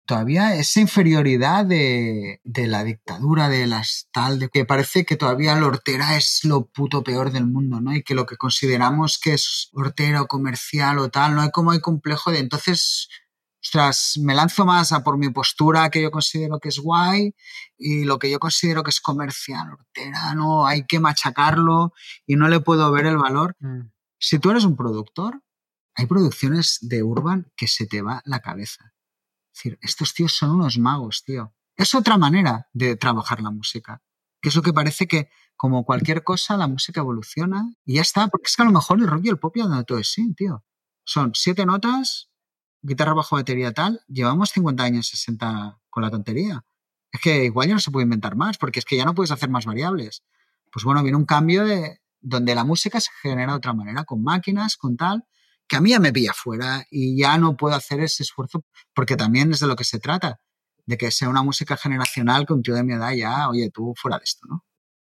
[0.04, 5.54] todavía esa inferioridad de, de la dictadura, de las tal, de que parece que todavía
[5.54, 7.94] la hortera es lo puto peor del mundo, ¿no?
[7.94, 11.70] Y que lo que consideramos que es hortera o comercial o tal, no hay como
[11.70, 13.08] hay complejo de entonces,
[13.62, 17.32] ostras, me lanzo más a por mi postura que yo considero que es guay
[17.78, 21.92] y lo que yo considero que es comercial, hortera, no, hay que machacarlo
[22.26, 23.54] y no le puedo ver el valor.
[23.60, 23.82] Mm.
[24.18, 25.40] Si tú eres un productor,
[25.94, 28.94] hay producciones de Urban que se te va la cabeza.
[29.52, 31.54] Es decir, estos tíos son unos magos, tío.
[31.76, 34.02] Es otra manera de trabajar la música.
[34.40, 38.28] Que es lo que parece que, como cualquier cosa, la música evoluciona y ya está.
[38.28, 40.12] Porque es que a lo mejor el rock y el pop ya no todo es
[40.12, 40.64] sí, tío.
[41.04, 42.30] Son siete notas,
[42.80, 44.00] guitarra bajo batería tal.
[44.08, 46.64] Llevamos 50 años, 60 con la tontería.
[47.10, 49.30] Es que igual ya no se puede inventar más, porque es que ya no puedes
[49.30, 50.24] hacer más variables.
[50.72, 54.22] Pues bueno, viene un cambio de donde la música se genera de otra manera, con
[54.22, 55.26] máquinas, con tal,
[55.68, 59.16] que a mí ya me pilla fuera y ya no puedo hacer ese esfuerzo, porque
[59.16, 60.40] también es de lo que se trata,
[60.86, 63.94] de que sea una música generacional que un tío de mi edad ya, oye, tú
[63.96, 64.64] fuera de esto, ¿no?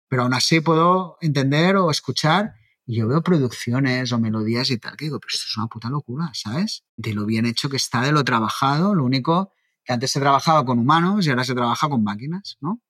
[0.08, 2.54] Pero aún así puedo entender o escuchar
[2.86, 5.90] y yo veo producciones o melodías y tal, que digo, pero esto es una puta
[5.90, 6.84] locura, ¿sabes?
[6.96, 9.52] De lo bien hecho que está, de lo trabajado, lo único
[9.84, 12.80] que antes se trabajaba con humanos y ahora se trabaja con máquinas, ¿no?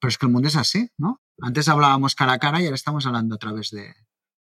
[0.00, 1.20] Pero es que el mundo es así, ¿no?
[1.40, 3.94] Antes hablábamos cara a cara y ahora estamos hablando a través de...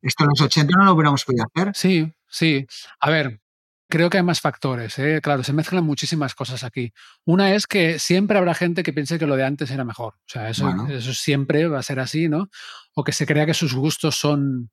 [0.04, 1.72] Esto en los 80 no lo hubiéramos podido hacer.
[1.74, 2.66] Sí, sí.
[3.00, 3.40] A ver,
[3.88, 4.98] creo que hay más factores.
[4.98, 5.20] ¿eh?
[5.22, 6.92] Claro, se mezclan muchísimas cosas aquí.
[7.24, 10.14] Una es que siempre habrá gente que piense que lo de antes era mejor.
[10.14, 10.88] O sea, eso, Bueno.
[10.88, 12.50] eso siempre va a ser así, ¿no?
[12.94, 14.70] O que se crea que sus gustos son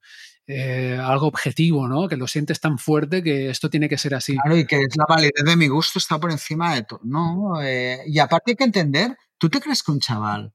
[0.47, 2.09] eh, algo objetivo, ¿no?
[2.09, 4.35] Que lo sientes tan fuerte que esto tiene que ser así.
[4.37, 6.99] Claro, y que es la validez de mi gusto está por encima de todo.
[7.03, 10.53] No, eh, y aparte hay que entender, ¿tú te crees que un chaval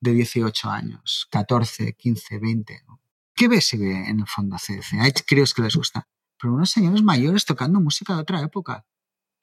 [0.00, 3.00] de 18 años, 14, 15, 20, ¿no?
[3.38, 4.56] ¿Qué ves en el fondo?
[5.00, 6.08] Hay críos que les gusta,
[6.40, 8.84] pero unos señores mayores tocando música de otra época.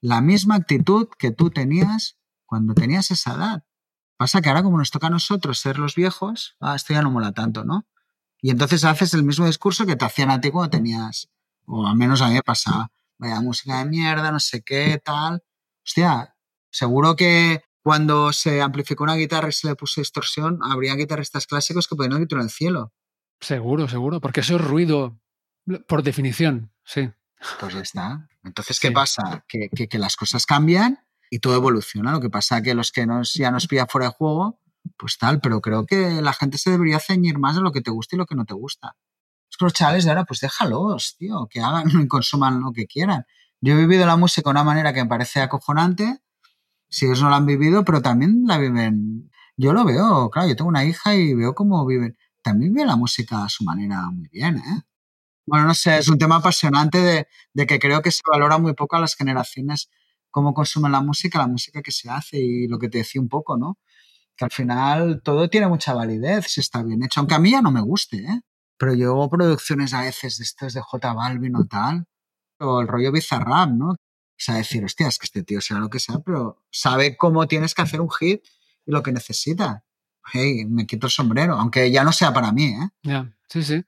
[0.01, 3.63] La misma actitud que tú tenías cuando tenías esa edad.
[4.17, 7.09] Pasa que ahora como nos toca a nosotros ser los viejos, ah, esto ya no
[7.09, 7.85] mola tanto, ¿no?
[8.41, 11.29] Y entonces haces el mismo discurso que te hacían a ti cuando tenías,
[11.65, 12.91] o al menos a mí me pasaba.
[13.17, 15.41] vaya música de mierda, no sé qué, tal.
[15.85, 16.35] Hostia,
[16.69, 21.87] seguro que cuando se amplificó una guitarra y se le puso distorsión, habría guitarristas clásicos
[21.87, 22.93] que podrían quitar el cielo.
[23.45, 25.19] Seguro, seguro, porque eso es ruido
[25.87, 27.11] por definición, sí.
[27.59, 28.27] Pues ya está.
[28.43, 28.93] Entonces, ¿qué Sí.
[28.93, 29.45] pasa?
[29.47, 32.11] Que, que- que las cosas cambian y todo evoluciona.
[32.11, 34.59] Lo que pasa que los que nos, ya nos pilla fuera de juego,
[34.97, 37.91] pues tal, pero creo que la gente se debería ceñir más de lo que te
[37.91, 38.95] gusta y lo que no te gusta.
[39.51, 43.25] Es los chavales de ahora, pues déjalos, tío, que hagan y consuman lo que quieran.
[43.61, 46.19] Yo he vivido la música de una manera que me parece acojonante,
[46.89, 49.31] si ellos no la han vivido, pero también la viven.
[49.57, 52.17] Yo lo veo, claro, yo tengo una hija y veo cómo viven.
[52.45, 54.81] También viven la música a su manera muy bien, ¿eh?
[55.47, 58.75] Bueno, no sé, es un tema apasionante de, de que creo que se valora muy
[58.75, 59.89] poco a las generaciones
[60.29, 63.29] cómo consumen la música, la música que se hace y lo que te decía un
[63.29, 63.79] poco, ¿no?
[64.37, 67.61] Que al final todo tiene mucha validez si está bien hecho, aunque a mí ya
[67.63, 68.41] no me guste, ¿eh?
[68.77, 72.05] Pero yo hago producciones a veces de estos de J Balvin o tal,
[72.59, 73.91] o el rollo Bizarrap, ¿no?
[73.91, 73.97] O
[74.37, 77.73] sea, decir, hostia, es que este tío sea lo que sea, pero sabe cómo tienes
[77.73, 78.43] que hacer un hit
[78.85, 79.83] y lo que necesita.
[80.33, 82.89] Hey, me quito el sombrero, aunque ya no sea para mí, ¿eh?
[83.03, 83.83] Ya, sí, sí.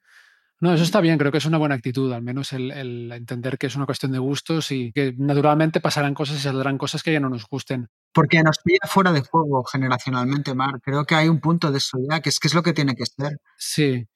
[0.59, 3.57] No, eso está bien, creo que es una buena actitud, al menos el, el entender
[3.59, 7.13] que es una cuestión de gustos y que naturalmente pasarán cosas y saldrán cosas que
[7.13, 7.89] ya no nos gusten.
[8.11, 10.81] Porque nos pilla fuera de juego generacionalmente, Mar.
[10.81, 12.95] Creo que hay un punto de eso ya, que es que es lo que tiene
[12.95, 13.37] que ser.
[13.57, 14.07] Sí,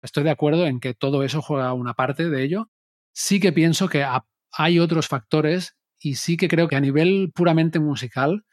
[0.00, 2.70] estoy de acuerdo en que todo eso juega una parte de ello.
[3.12, 7.30] Sí que pienso que ha- hay otros factores y sí que creo que a nivel
[7.34, 8.46] puramente musical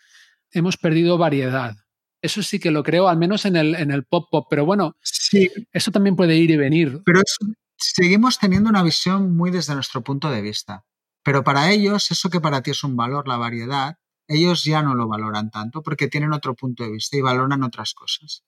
[0.51, 1.75] hemos perdido variedad.
[2.21, 4.95] Eso sí que lo creo, al menos en el, en el pop pop, pero bueno,
[5.01, 7.01] Sí, eso también puede ir y venir.
[7.05, 7.37] pero es-
[7.77, 10.83] seguimos teniendo una visión muy desde nuestro punto de vista.
[11.23, 14.95] Pero para ellos, eso que para ti es un valor, la variedad, ellos ya no
[14.95, 18.43] lo valoran tanto porque tienen otro punto de vista y valoran otras cosas.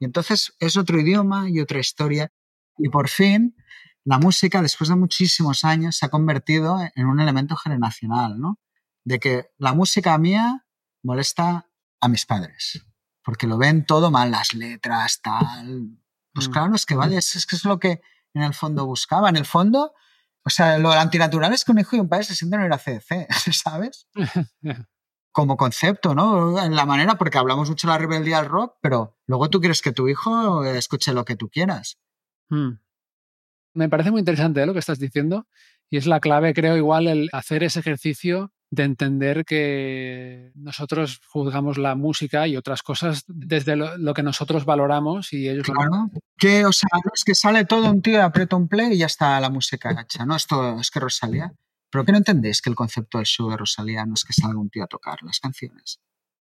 [0.00, 2.32] Y entonces es otro idioma y otra historia.
[2.78, 3.54] Y por fin,
[4.04, 8.58] la música, después de muchísimos años, se ha convertido en un elemento generacional, ¿no?
[9.04, 10.64] De que la música mía
[11.02, 11.68] molesta
[12.00, 12.84] a mis padres.
[13.30, 15.96] Porque lo ven todo mal, las letras, tal.
[16.34, 16.52] Pues Mm.
[16.52, 18.00] claro, es que vale, es, es que es lo que
[18.34, 19.28] en el fondo buscaba.
[19.28, 19.94] En el fondo,
[20.44, 22.72] o sea, lo antinatural es que un hijo y un padre se sienten en ir
[22.72, 24.08] a CDC, ¿sabes?
[25.32, 26.60] Como concepto, ¿no?
[26.60, 29.80] En la manera, porque hablamos mucho de la rebeldía al rock, pero luego tú quieres
[29.80, 32.00] que tu hijo escuche lo que tú quieras.
[32.48, 32.80] Mm.
[33.74, 35.46] Me parece muy interesante ¿eh, lo que estás diciendo
[35.88, 41.76] y es la clave, creo, igual el hacer ese ejercicio de entender que nosotros juzgamos
[41.76, 46.10] la música y otras cosas desde lo, lo que nosotros valoramos y ellos lo- Claro.
[46.38, 49.06] Que, o sea, no es que sale todo un tío, aprieta un play y ya
[49.06, 50.36] está la música hecha, ¿no?
[50.36, 51.52] Esto es que Rosalía.
[51.90, 54.58] ¿Pero qué no entendéis que el concepto del show de Rosalía no es que salga
[54.60, 55.98] un tío a tocar las canciones?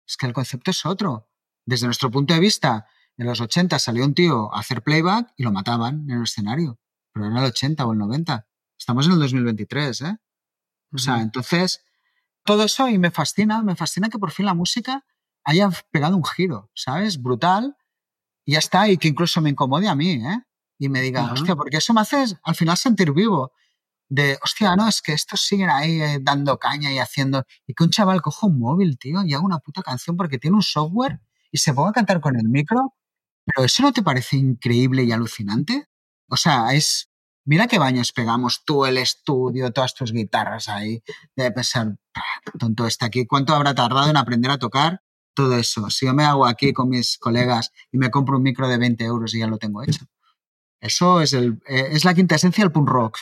[0.07, 1.31] Es que el concepto es otro.
[1.64, 2.87] Desde nuestro punto de vista,
[3.17, 6.79] en los 80 salió un tío a hacer playback y lo mataban en el escenario.
[7.12, 8.47] Pero era el 80 o el 90.
[8.79, 10.17] Estamos en el 2023, ¿eh?
[10.93, 11.85] O sea, entonces,
[12.49, 15.05] todo eso y me fascina, me fascina que por fin la música
[15.45, 17.21] haya pegado un giro, ¿sabes?
[17.21, 17.77] Brutal.
[18.47, 20.41] Y ya está, y que incluso me incomode a mí, ¿eh?
[20.79, 21.35] Y me diga, Ajá.
[21.35, 23.53] hostia, porque eso me hace al final sentir vivo.
[24.09, 27.45] De, hostia, no, es que estos siguen ahí eh, dando caña y haciendo.
[27.67, 30.57] Y que un chaval coja un móvil, tío, y haga una puta canción porque tiene
[30.57, 31.21] un software
[31.53, 32.95] y se ponga a cantar con el micro.
[33.45, 35.87] Pero ¿eso no te parece increíble y alucinante?
[36.31, 37.08] O sea, es.
[37.49, 41.03] Mira qué baños pegamos tú, el estudio, todas tus guitarras ahí.
[41.35, 43.25] De pensar, "Pah, tonto está aquí.
[43.27, 45.01] ¿Cuánto habrá tardado en aprender a tocar?
[45.35, 45.89] Todo eso.
[45.89, 49.03] Si yo me hago aquí con mis colegas y me compro un micro de 20
[49.05, 50.05] euros y ya lo tengo hecho.
[50.79, 53.19] Eso es, el, eh, es la quinta esencia del punk rock.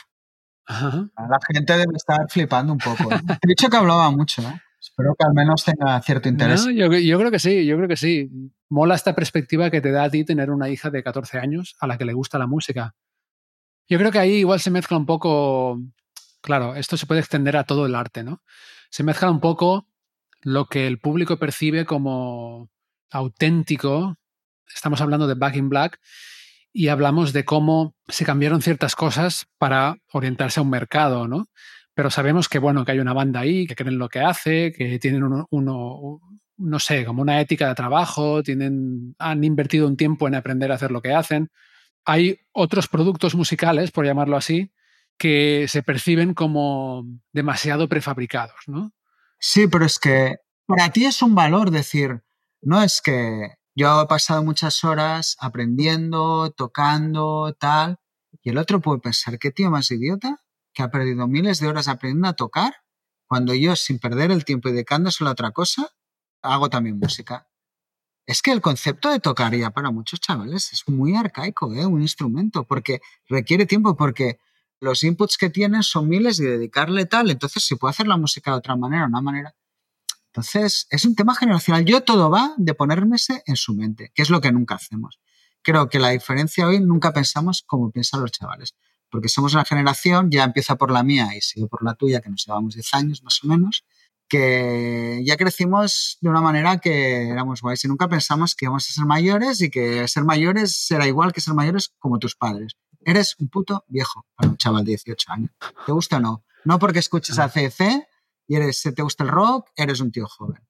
[0.65, 1.07] Ajá.
[1.15, 3.09] La gente debe estar flipando un poco.
[3.09, 3.21] ¿eh?
[3.25, 4.41] Te he dicho que hablaba mucho.
[4.41, 4.61] ¿eh?
[4.77, 6.65] Espero que al menos tenga cierto interés.
[6.65, 8.29] No, yo, yo creo que sí, yo creo que sí.
[8.67, 11.87] Mola esta perspectiva que te da a ti tener una hija de 14 años a
[11.87, 12.93] la que le gusta la música.
[13.89, 15.81] Yo creo que ahí igual se mezcla un poco,
[16.41, 18.41] claro, esto se puede extender a todo el arte, ¿no?
[18.89, 19.87] Se mezcla un poco
[20.41, 22.69] lo que el público percibe como
[23.11, 24.15] auténtico.
[24.73, 25.99] Estamos hablando de Back in Black
[26.73, 31.47] y hablamos de cómo se cambiaron ciertas cosas para orientarse a un mercado, ¿no?
[31.93, 34.99] Pero sabemos que, bueno, que hay una banda ahí, que creen lo que hace, que
[34.99, 36.19] tienen uno, uno
[36.57, 40.75] no sé, como una ética de trabajo, tienen, han invertido un tiempo en aprender a
[40.75, 41.49] hacer lo que hacen.
[42.09, 44.71] Hay otros productos musicales, por llamarlo así,
[45.17, 48.93] que se perciben como demasiado prefabricados, ¿no?
[49.39, 52.23] Sí, pero es que para ti es un valor decir,
[52.61, 57.97] no es que yo he pasado muchas horas aprendiendo, tocando, tal,
[58.41, 60.41] y el otro puede pensar, ¿qué tío más idiota?
[60.73, 62.73] Que ha perdido miles de horas aprendiendo a tocar,
[63.27, 65.89] cuando yo, sin perder el tiempo y dedicándoselo a otra cosa,
[66.41, 67.49] hago también música.
[68.27, 71.85] Es que el concepto de tocar ya para muchos chavales es muy arcaico, ¿eh?
[71.85, 74.37] un instrumento, porque requiere tiempo, porque
[74.81, 78.51] los inputs que tienen son miles y dedicarle tal, entonces se puede hacer la música
[78.51, 79.55] de otra manera, una manera.
[80.27, 81.85] Entonces, es un tema generacional.
[81.85, 85.21] Yo todo va de ponérmese en su mente, que es lo que nunca hacemos.
[85.61, 88.75] Creo que la diferencia hoy nunca pensamos como piensan los chavales,
[89.09, 92.29] porque somos una generación, ya empieza por la mía y sigue por la tuya, que
[92.29, 93.85] nos llevamos 10 años más o menos,
[94.27, 98.93] que ya crecimos de una manera que éramos guays y nunca pensamos que íbamos a
[98.93, 102.73] ser mayores y que ser mayores será igual que ser mayores como tus padres.
[103.01, 105.51] Eres un puto viejo para un chaval de 18 años.
[105.85, 106.43] ¿Te gusta o no?
[106.65, 108.07] No porque escuches a CC
[108.47, 110.61] y eres, te gusta el rock, eres un tío joven.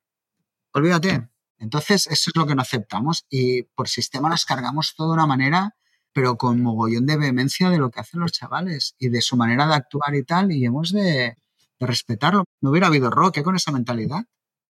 [0.74, 1.30] Olvídate.
[1.60, 5.26] Entonces, eso es lo que no aceptamos y por sistema nos cargamos todo de una
[5.26, 5.76] manera,
[6.14, 9.66] pero con mogollón de vehemencia de lo que hacen los chavales y de su manera
[9.66, 11.38] de actuar y tal, y hemos de,
[11.80, 12.46] de respetarlo.
[12.62, 13.44] No hubiera habido rock ¿eh?
[13.44, 14.26] con esa mentalidad.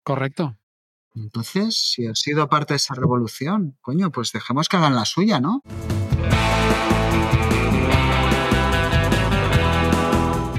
[0.03, 0.57] Correcto.
[1.15, 5.39] Entonces, si has sido parte de esa revolución, coño, pues dejemos que hagan la suya,
[5.39, 5.61] ¿no?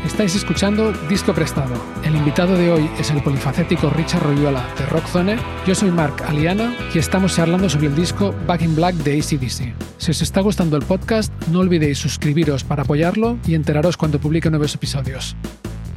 [0.05, 1.73] Estáis escuchando Disco Prestado.
[2.05, 5.39] El invitado de hoy es el polifacético Richard Royuela de Rockzone.
[5.67, 9.75] Yo soy Mark Aliana y estamos charlando sobre el disco Back in Black de ACDC.
[9.97, 14.51] Si os está gustando el podcast, no olvidéis suscribiros para apoyarlo y enteraros cuando publique
[14.51, 15.37] nuevos episodios.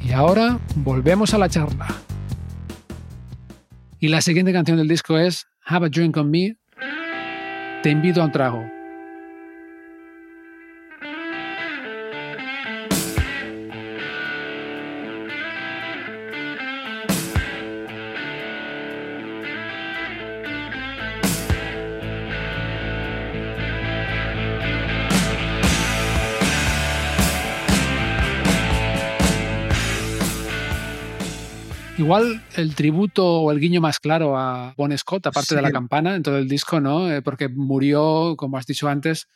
[0.04, 1.88] Y ahora volvemos a la charla.
[4.00, 6.58] Y la siguiente canción del disco es Have a Drink on Me.
[7.84, 8.73] Te invito a un trago.
[31.98, 35.74] Igual el tributo o el guiño más claro a Bon Scott, aparte de la Sí.
[35.74, 37.12] campana, en todo el disco, ¿no?
[37.12, 39.28] Eh, Porque murió, como has dicho antes,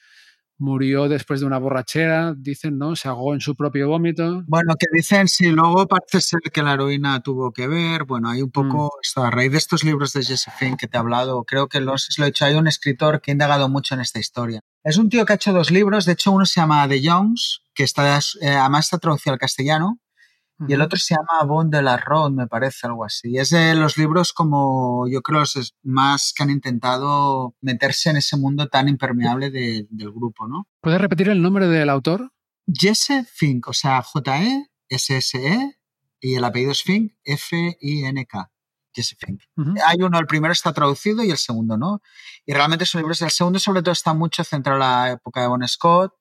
[0.57, 2.95] murió después de una borrachera, dicen, ¿no?
[2.95, 4.41] Se ahogó en su propio vómito.
[4.47, 8.41] Bueno, que dicen, si luego parece ser que la heroína tuvo que ver, bueno, hay
[8.41, 11.67] un poco, esto, a raíz de estos libros de Fink que te he hablado, creo
[11.67, 14.61] que los, lo he hecho, hay un escritor que ha indagado mucho en esta historia.
[14.83, 17.61] Es un tío que ha hecho dos libros, de hecho uno se llama The Youngs,
[17.75, 19.99] que está, eh, además está traducido al castellano,
[20.67, 23.37] y el otro se llama Bon de la Road, me parece, algo así.
[23.37, 28.17] Es de los libros como, yo creo, los es- más que han intentado meterse en
[28.17, 30.67] ese mundo tan impermeable de- del grupo, ¿no?
[30.81, 32.31] ¿Puedes repetir el nombre del autor?
[32.67, 34.01] Jesse Fink, o sea,
[34.89, 35.77] J-E-S-S-E,
[36.19, 38.51] y el apellido es Fink, F-I-N-K.
[38.93, 39.41] Jesse Fink.
[39.85, 42.01] Hay uno, el primero está traducido y el segundo no.
[42.47, 43.21] Y realmente son libros.
[43.21, 46.13] El segundo, sobre todo, está mucho centrado en la época de Bon Scott.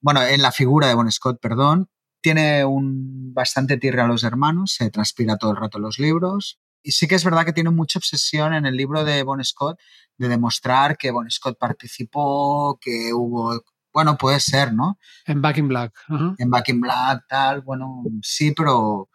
[0.00, 1.90] Bueno, en la figura de Bon Scott, perdón.
[2.24, 6.58] Tiene un bastante tirre a los hermanos, se transpira todo el rato los libros.
[6.82, 9.78] Y sí que es verdad que tiene mucha obsesión en el libro de Bon Scott
[10.16, 13.62] de demostrar que Bon Scott participó, que hubo.
[13.92, 14.98] Bueno, puede ser, ¿no?
[15.26, 15.92] En Back in Black.
[16.08, 16.34] Ajá.
[16.38, 19.10] en Back in Black, tal, bueno, sí, pero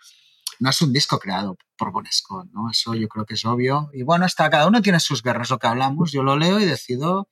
[0.60, 2.70] no es un disco creado por Bon Scott, ¿no?
[2.70, 3.90] Eso yo creo que es obvio.
[3.92, 6.66] Y bueno, está, cada uno tiene sus guerras, lo que hablamos, yo lo leo y
[6.66, 7.28] decido,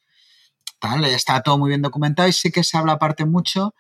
[0.80, 3.76] tal, está todo muy bien documentado y sí que se habla aparte mucho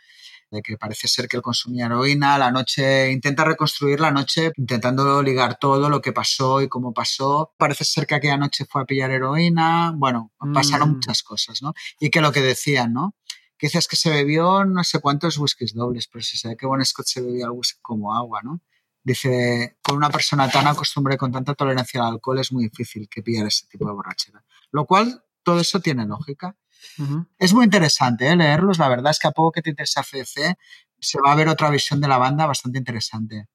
[0.49, 5.21] de que parece ser que él consumía heroína, la noche, intenta reconstruir la noche intentando
[5.21, 7.53] ligar todo lo que pasó y cómo pasó.
[7.57, 10.93] Parece ser que aquella noche fue a pillar heroína, bueno, pasaron Mm.
[10.93, 11.73] muchas cosas, ¿no?
[11.99, 13.15] Y que lo que decían, ¿no?
[13.59, 16.67] que dices que se bebió no sé cuántos whiskies dobles, pero si se ve que
[16.67, 18.61] Bon Scott se bebía el whisky como agua, ¿no?
[19.03, 23.23] Dice, con una persona tan acostumbrada con tanta tolerancia al alcohol es muy difícil que
[23.23, 24.43] pillar ese tipo de borrachera.
[24.71, 26.55] Lo cual, todo eso tiene lógica.
[27.37, 28.35] Es muy interesante ¿eh?
[28.35, 30.57] leerlos, la verdad es que a poco que te interesa CC,
[30.99, 33.47] se va a ver otra visión de la banda bastante interesante.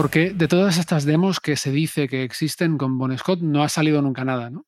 [0.00, 3.68] Porque de todas estas demos que se dice que existen con Bon Scott, no ha
[3.68, 4.64] salido nunca nada, ¿no?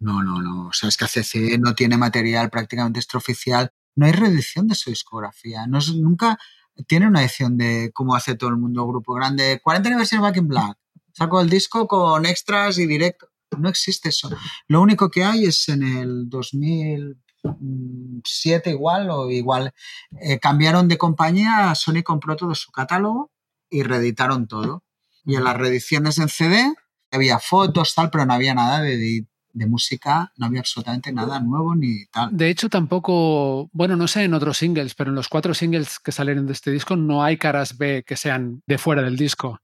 [0.00, 0.68] No, no, no.
[0.68, 3.70] O sea, es que ACC no tiene material prácticamente extraoficial.
[3.96, 5.66] No hay reedición de su discografía.
[5.66, 6.38] No es- nunca
[6.86, 9.60] tiene una edición de cómo hace todo el mundo grupo grande.
[9.62, 10.78] 40 aniversario Back in Black.
[11.12, 13.28] Saco el disco con extras y directo.
[13.58, 14.30] No existe eso.
[14.68, 19.72] Lo único que hay es en el 2007 igual o igual.
[20.20, 23.30] eh, cambiaron de compañía, Sony compró todo su catálogo
[23.68, 24.84] y reeditaron todo.
[25.24, 26.72] Y en las reediciones en CD
[27.10, 31.74] había fotos, tal, pero no había nada de, de música, no había absolutamente nada nuevo
[31.74, 32.36] ni tal.
[32.36, 36.12] De hecho, tampoco, bueno, no sé en otros singles, pero en los cuatro singles que
[36.12, 39.60] salieron de este disco no hay caras B que sean de fuera del disco.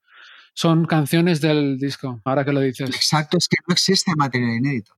[0.55, 2.89] Son canciones del disco, ahora que lo dices.
[2.89, 4.95] Exacto, es que no existe material inédito.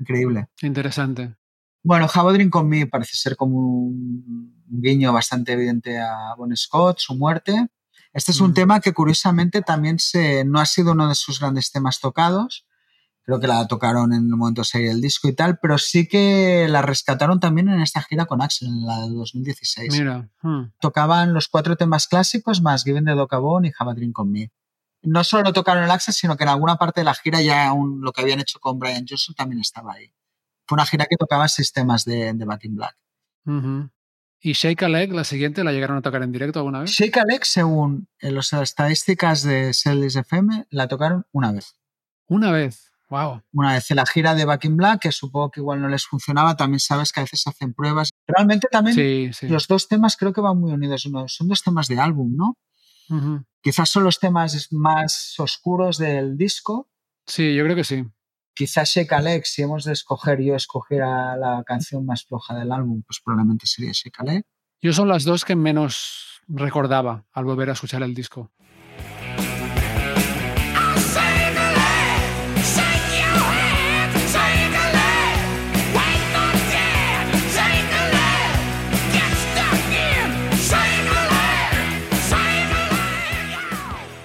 [0.00, 0.48] Increíble.
[0.62, 1.36] Interesante.
[1.82, 6.56] Bueno, Have a Drink on Me parece ser como un guiño bastante evidente a Bon
[6.56, 7.68] Scott, su muerte.
[8.14, 11.70] Este es un tema que curiosamente también se, no ha sido uno de sus grandes
[11.70, 12.64] temas tocados.
[13.24, 16.06] Creo que la tocaron en el momento de salir el disco y tal, pero sí
[16.06, 19.98] que la rescataron también en esta gira con Axel, en la de 2016.
[19.98, 20.28] Mira.
[20.42, 20.72] hmm.
[20.78, 24.30] Tocaban los cuatro temas clásicos más Given the Doca Bone y Have a Drink on
[24.30, 24.52] Me.
[25.02, 27.72] No solo lo tocaron en Axel, sino que en alguna parte de la gira ya
[27.74, 30.12] lo que habían hecho con Brian Johnson también estaba ahí.
[30.66, 32.96] Fue una gira que tocaba seis temas de, de Back in Black.
[33.46, 33.90] Ujú.
[34.40, 36.90] ¿Y Shake a Leg, la siguiente, la llegaron a tocar en directo alguna vez?
[36.90, 41.76] Shake a Leg, según eh, las estadísticas de Celis FM, la tocaron una vez.
[42.26, 42.92] Una vez.
[43.14, 43.42] Wow.
[43.52, 46.04] Una vez en la gira de Back in Black, que supongo que igual no les
[46.04, 48.10] funcionaba, también sabes que a veces hacen pruebas.
[48.26, 49.46] Realmente también Sí, sí.
[49.46, 51.08] los dos temas creo que van muy unidos.
[51.28, 52.58] Son dos temas de álbum, ¿no?
[53.62, 56.90] Quizás son los temas más oscuros del disco.
[57.24, 58.04] Sí, yo creo que sí.
[58.52, 62.72] Quizás Shake a Leg, si hemos de escoger, yo escogiera la canción más floja del
[62.72, 64.44] álbum, pues probablemente sería Shake a Leg.
[64.82, 68.50] Yo son las dos que menos recordaba al volver a escuchar el disco.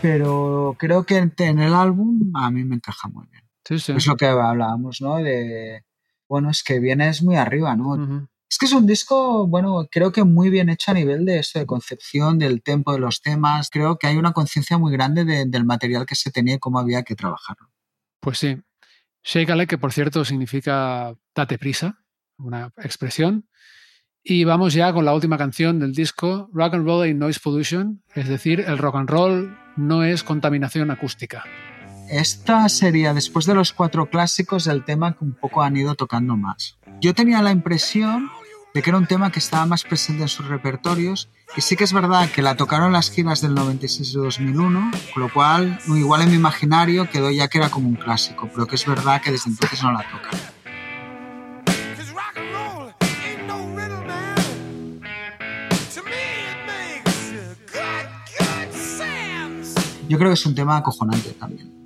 [0.02, 3.44] Pero creo que en el álbum a mí me encaja muy bien.
[3.68, 3.92] Sí, sí.
[3.92, 5.18] Es lo que hablábamos, ¿no?
[5.18, 5.84] De,
[6.28, 7.96] bueno, es que vienes muy arriba, ¿no?
[8.50, 11.60] Es que es un disco, bueno, creo que muy bien hecho a nivel de eso,
[11.60, 13.70] de concepción, del tempo de los temas.
[13.70, 16.80] Creo que hay una conciencia muy grande de- del material que se tenía y cómo
[16.80, 17.70] había que trabajarlo.
[18.20, 18.58] Pues sí.
[19.24, 22.00] Shake que por cierto significa date prisa,
[22.38, 23.48] una expresión.
[24.24, 28.04] Y vamos ya con la última canción del disco, Rock and Roll and Noise Pollution,
[28.16, 31.44] es decir, el rock and roll no es contaminación acústica.
[32.10, 36.36] Esta sería, después de los cuatro clásicos, el tema que un poco han ido tocando
[36.36, 36.78] más.
[37.02, 38.30] Yo tenía la impresión
[38.74, 41.84] de que era un tema que estaba más presente en sus repertorios y sí que
[41.84, 46.22] es verdad que la tocaron las giras del 96 y 2001, con lo cual igual
[46.22, 49.32] en mi imaginario quedó ya que era como un clásico, pero que es verdad que
[49.32, 50.40] desde entonces no la tocan.
[60.10, 61.86] Yo creo que es un tema acojonante también.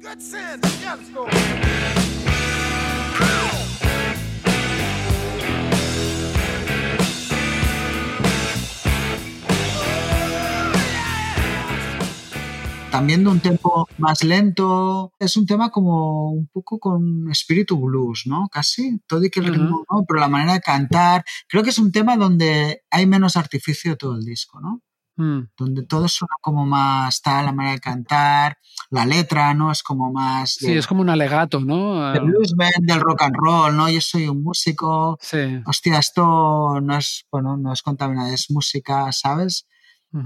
[12.89, 15.11] También de un tempo más lento.
[15.19, 18.47] Es un tema como un poco con espíritu blues, ¿no?
[18.49, 19.01] Casi.
[19.05, 20.05] Todo y que el ritmo, ¿no?
[20.07, 21.25] Pero la manera de cantar.
[21.49, 24.81] Creo que es un tema donde hay menos artificio todo el disco, ¿no?
[25.15, 28.57] Mm, Donde todo suena como más tal, la manera de cantar,
[28.89, 29.71] la letra, ¿no?
[29.71, 32.11] Es como más Sí, es como un alegato, ¿no?
[32.11, 33.89] de bluesman, del rock and roll, ¿no?
[33.89, 35.17] Yo soy un músico.
[35.21, 35.61] Sí.
[35.65, 39.67] Hostia, esto no es, bueno, no es contaminado, es música, ¿sabes?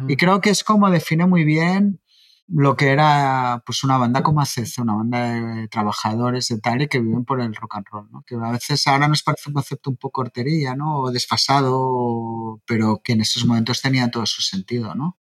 [0.09, 2.01] Y creo que es como define muy bien
[2.47, 6.99] lo que era pues una banda como ACC, una banda de trabajadores de tal que
[6.99, 8.23] viven por el rock and roll, ¿no?
[8.25, 11.01] Que a veces ahora nos parece un concepto un poco hortería, ¿no?
[11.01, 15.17] O desfasado, pero que en esos momentos tenía todo su sentido, ¿no?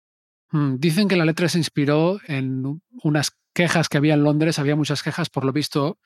[0.52, 4.58] Mm, Dicen que la letra se inspiró en unas quejas que había en Londres.
[4.60, 5.98] Había muchas quejas, por lo visto,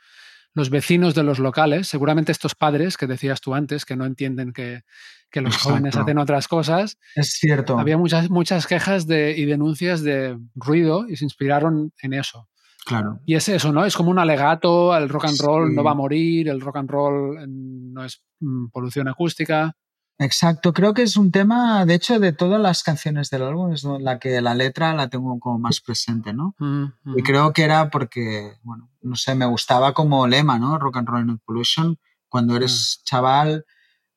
[0.54, 4.52] los vecinos de los locales, seguramente estos padres que decías tú antes, que no entienden
[4.52, 4.84] que,
[5.30, 5.70] que los Exacto.
[5.70, 6.98] jóvenes hacen otras cosas.
[7.14, 7.78] Es cierto.
[7.78, 12.48] Había muchas, muchas quejas de, y denuncias de ruido y se inspiraron en eso.
[12.84, 13.20] Claro.
[13.26, 13.84] Y es eso, ¿no?
[13.84, 15.76] Es como un alegato, el rock and roll Sí.
[15.76, 19.76] no va a morir, el rock and roll mm, no es mm, polución acústica.
[20.18, 23.84] Exacto, creo que es un tema, de hecho, de todas las canciones del álbum, es
[23.84, 26.54] la que la letra la tengo como más presente, ¿no?
[26.58, 27.18] Mm, mm.
[27.18, 30.78] Y creo que era porque, bueno, no sé, me gustaba como lema, ¿no?
[30.78, 31.98] Rock and Roll Not Pollution.
[32.28, 33.72] Cuando eres chaval, o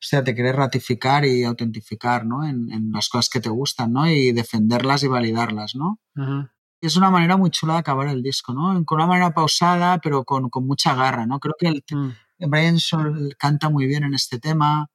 [0.06, 2.45] sea, te quieres ratificar y autentificar, ¿no?
[2.45, 4.08] En, en las cosas que te gustan, ¿no?
[4.08, 5.99] Y defenderlas y validarlas, ¿no?
[6.16, 6.47] Ujú.
[6.82, 8.84] Es una manera muy chula de acabar el disco, ¿no?
[8.86, 11.39] Con una manera pausada, pero con, con mucha garra, ¿no?
[11.39, 12.49] Creo que el, Mm.
[12.49, 14.89] Brian Sol canta muy bien en este tema.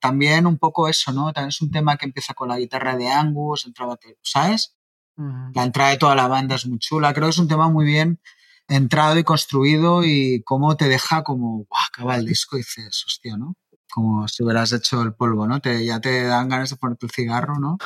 [0.00, 1.32] También un poco eso, ¿no?
[1.32, 3.86] También es un tema que empieza con la guitarra de Angus, entra
[4.22, 4.76] ¿sabes?
[5.16, 5.50] Ujú.
[5.54, 7.12] La entrada de toda la banda es muy chula.
[7.12, 8.20] Creo que es un tema muy bien
[8.68, 11.82] entrado y construido y cómo te deja como, ¡guau!
[11.92, 13.56] Acaba el disco y dices, hostia, ¿no?
[13.90, 15.60] Como si hubieras hecho el polvo, ¿no?
[15.60, 17.78] Te, ya te dan ganas de ponerte el cigarro, ¿no?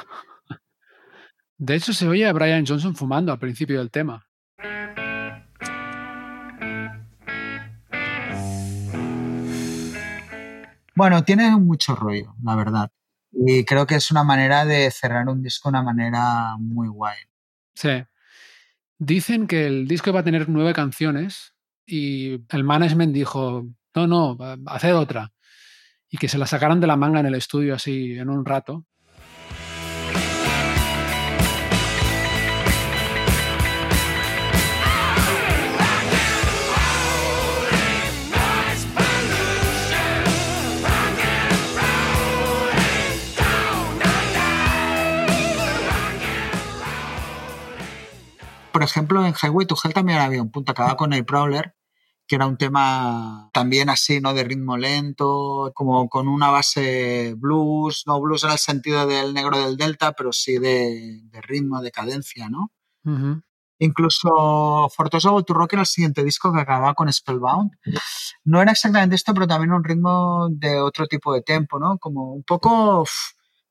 [1.59, 4.27] De hecho, se oye a Brian Johnson fumando al principio del tema.
[10.95, 12.91] Bueno, tiene mucho rollo, la verdad.
[13.33, 17.17] Y creo que es una manera de cerrar un disco de una manera muy guay.
[17.75, 18.05] Sí.
[18.99, 21.55] Dicen que el disco iba a tener nueve canciones
[21.87, 24.37] y el management dijo, no, no,
[24.67, 25.33] haced otra.
[26.13, 28.85] Y que se la sacaran de la manga en el estudio así en un rato.
[48.71, 51.75] Por ejemplo, en Highway to Hell también había un punto, acababa con el Prowler,
[52.33, 54.33] que era un tema también así, ¿no?
[54.33, 59.59] De ritmo lento, como con una base blues, no blues en el sentido del negro
[59.59, 62.73] del delta, pero sí de, de ritmo, de cadencia, ¿no?
[63.05, 63.43] Ujú.
[63.81, 67.73] Incluso Fortosa to Rock era el siguiente disco que acababa con Spellbound.
[68.45, 71.99] No era exactamente esto, pero también un ritmo de otro tipo de tempo, ¿no?
[71.99, 73.05] Como un poco,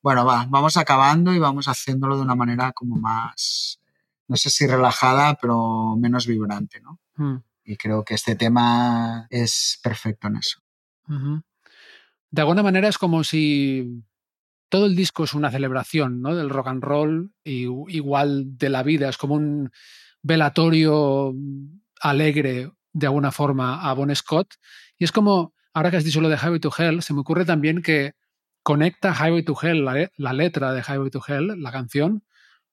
[0.03, 3.79] bueno, va, vamos acabando y vamos haciéndolo de una manera como más,
[4.27, 6.99] no sé si relajada, pero menos vibrante, ¿no?
[7.15, 7.37] Mm.
[7.63, 10.59] Y creo que este tema es perfecto en eso.
[12.29, 14.03] De alguna manera es como si
[14.69, 16.35] todo el disco es una celebración ¿no?
[16.35, 19.69] del rock and roll y igual de la vida, es como un
[20.23, 21.35] velatorio
[21.99, 24.55] alegre de alguna forma a Bon Scott.
[24.97, 27.43] Y es como, ahora que has dicho lo de Highway to Hell, se me ocurre
[27.43, 28.13] también que
[28.63, 29.85] conecta Highway to Hell,
[30.15, 32.23] la letra de Highway to Hell, la canción,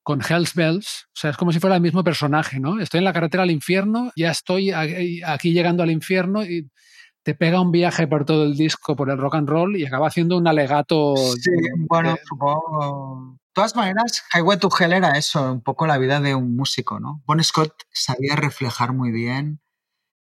[0.03, 1.07] con Hell's Bells.
[1.09, 2.81] O sea, es como si fuera el mismo personaje, ¿no?
[2.81, 6.71] Estoy en la carretera al infierno, ya estoy aquí llegando al infierno y
[7.23, 10.07] te pega un viaje por todo el disco, por el rock and roll y acaba
[10.09, 11.15] haciendo un alegato.
[11.17, 11.51] Sí,
[11.89, 13.33] bueno, de- supongo.
[13.35, 17.01] De todas maneras, Highway to Hell era eso, un poco la vida de un músico,
[17.01, 17.23] ¿no?
[17.27, 19.61] Bon Scott sabía reflejar muy bien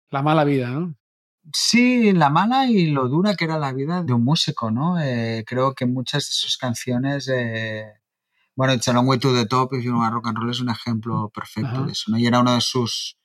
[0.09, 0.95] la mala vida, ¿no?
[1.53, 4.99] Sí, la mala y lo dura que era la vida de un músico, ¿no?
[4.99, 7.85] Eh, creo que muchas de sus canciones, eh,
[8.59, 10.59] bueno, It's a Long Way to the Top, If You Know Rock and Roll es
[10.59, 11.85] un ejemplo perfecto Ajá.
[11.85, 12.17] de eso, ¿no?
[12.17, 13.17] Y era uno de sus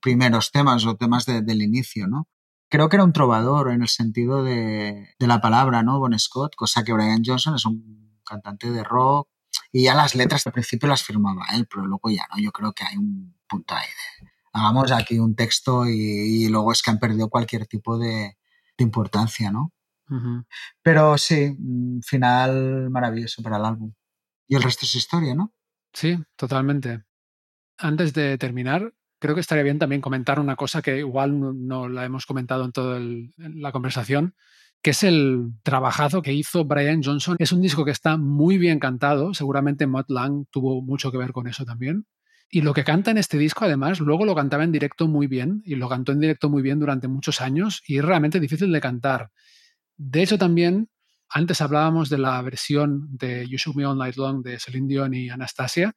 [0.00, 2.28] primeros temas o temas de- del inicio, ¿no?
[2.68, 5.98] Creo que era un trovador en el sentido de, de la palabra, ¿no?
[5.98, 9.28] Bon Scott, cosa que Brian Johnson es un cantante de rock
[9.72, 12.72] y ya las letras al principio las firmaba él, pero luego ya no, yo creo
[12.74, 16.90] que hay un punto ahí de hagamos aquí un texto y, y luego es que
[16.90, 18.36] han perdido cualquier tipo de,
[18.76, 19.72] de importancia, ¿no?
[20.10, 20.44] Ujú.
[20.82, 23.94] Pero sí, un final maravilloso para el álbum.
[24.48, 25.54] Y el resto es historia, ¿no?
[25.92, 27.04] Sí, totalmente.
[27.78, 32.04] Antes de terminar, creo que estaría bien también comentar una cosa que igual no, la
[32.04, 33.00] hemos comentado en toda
[33.36, 34.34] la conversación,
[34.82, 37.36] que es el trabajazo que hizo Brian Johnson.
[37.38, 41.32] Es un disco que está muy bien cantado, seguramente Matt Lang tuvo mucho que ver
[41.32, 42.06] con eso también.
[42.50, 45.62] Y lo que canta en este disco, además, luego lo cantaba en directo muy bien
[45.64, 48.80] y lo cantó en directo muy bien durante muchos años y es realmente difícil de
[48.80, 49.30] cantar.
[49.96, 50.90] De hecho, también,
[51.32, 55.14] antes hablábamos de la versión de You Shook Me All Night Long de Celine Dion
[55.14, 55.94] y Anastasia.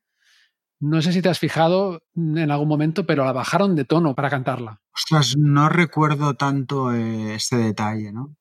[0.79, 4.29] No sé si te has fijado en algún momento, pero la bajaron de tono para
[4.29, 4.81] cantarla.
[4.93, 8.36] Ostras, no recuerdo tanto eh, este detalle, ¿no?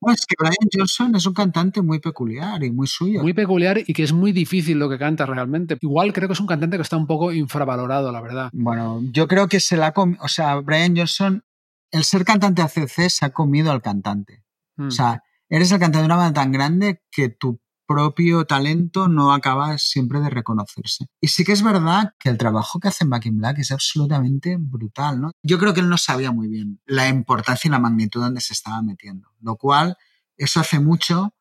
[0.00, 3.22] Bueno, es que Brian Johnson es un cantante muy peculiar y muy suyo.
[3.22, 5.78] Muy peculiar y que es muy difícil lo que canta realmente.
[5.80, 8.50] Igual creo que es un cantante que está un poco infravalorado, la verdad.
[8.52, 11.44] Bueno, yo creo que se la ha comido, o sea, Brian Johnson,
[11.90, 14.44] el ser cantante ACC se ha comido al cantante.
[14.76, 14.88] Mm.
[14.88, 19.32] O sea, eres el cantante de una banda tan grande que tu propio talento no
[19.32, 21.06] acaba siempre de reconocerse.
[21.20, 24.56] Y sí que es verdad que el trabajo que hace Back in Black es absolutamente
[24.58, 25.30] brutal, ¿no?
[25.44, 28.54] Yo creo que él no sabía muy bien la importancia y la magnitud donde se
[28.54, 29.96] estaba metiendo, lo cual
[30.36, 31.34] eso hace mucho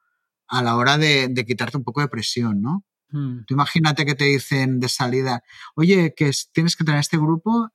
[0.48, 2.86] a la hora de, de quitarte un poco de presión, ¿no?
[3.10, 3.46] Mm.
[3.46, 5.42] Tú imagínate que te dicen de salida,
[5.76, 7.70] oye, que es- tienes que tener este grupo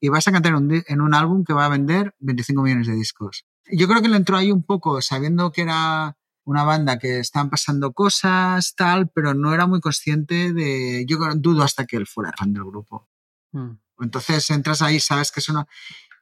[0.00, 2.94] y vas a cantar un en un álbum que va a vender 25 millones de
[2.94, 3.44] discos.
[3.66, 7.50] Yo creo que le entró ahí un poco sabiendo que era una banda que estaban
[7.50, 11.06] pasando cosas, tal, pero no era muy consciente de...
[11.08, 13.08] Yo dudo hasta que él fuera fan del grupo.
[13.52, 13.70] Mm.
[14.00, 15.66] Entonces entras ahí, sabes que es una...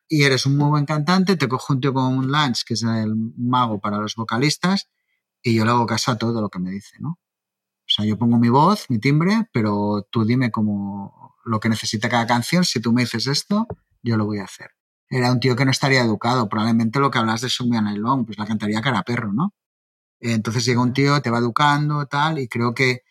[0.08, 2.82] Y eres un muy buen cantante, te cojo un tío como un Lance, que es
[2.82, 4.90] el mago para los vocalistas,
[5.42, 7.18] y yo le hago caso a todo lo que me dice, ¿no?
[7.92, 12.08] O sea, yo pongo mi voz, mi timbre, pero tú dime como lo que necesita
[12.08, 12.64] cada canción.
[12.64, 13.66] Si tú me dices esto,
[14.02, 14.70] yo lo voy a hacer.
[15.12, 16.48] Era un tío que no estaría educado.
[16.48, 19.52] Probablemente lo que hablas de Sung Night Long, pues la cantaría cara perro, ¿no?
[20.20, 23.02] Entonces llega un tío, te va educando, tal, y creo que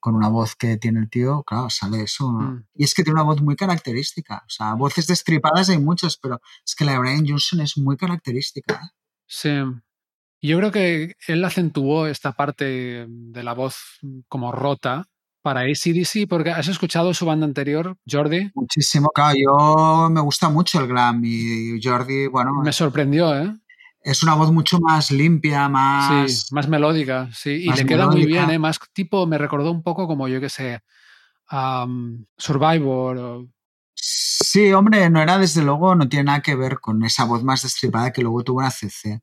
[0.00, 2.32] con una voz que tiene el tío, claro, sale eso.
[2.32, 2.40] ¿no?
[2.40, 2.66] Mm.
[2.74, 4.42] Y es que tiene una voz muy característica.
[4.46, 7.98] O sea, voces destripadas hay muchas, pero es que la de Brian Johnson es muy
[7.98, 8.74] característica.
[8.74, 8.88] ¿eh?
[9.26, 9.50] Sí.
[10.40, 15.06] Yo creo que él acentuó esta parte de la voz como rota
[15.42, 18.50] para ACDC, porque has escuchado su banda anterior, Jordi.
[18.54, 19.10] Muchísimo.
[19.14, 23.54] Claro, yo me gusta mucho el glam y Jordi, bueno, Me sorprendió, ¿eh?
[24.04, 26.30] es una voz mucho más limpia, más...
[26.32, 27.50] Sí, más melódica, sí.
[27.50, 28.58] Y le queda muy bien, ¿eh?
[28.58, 30.80] Más tipo, me recordó un poco como, yo qué sé,
[31.52, 33.16] um, Survivor.
[33.18, 33.46] o-
[33.94, 37.62] Sí, hombre, no era desde luego, no tiene nada que ver con esa voz más
[37.62, 39.22] destripada que luego tuvo en ACC.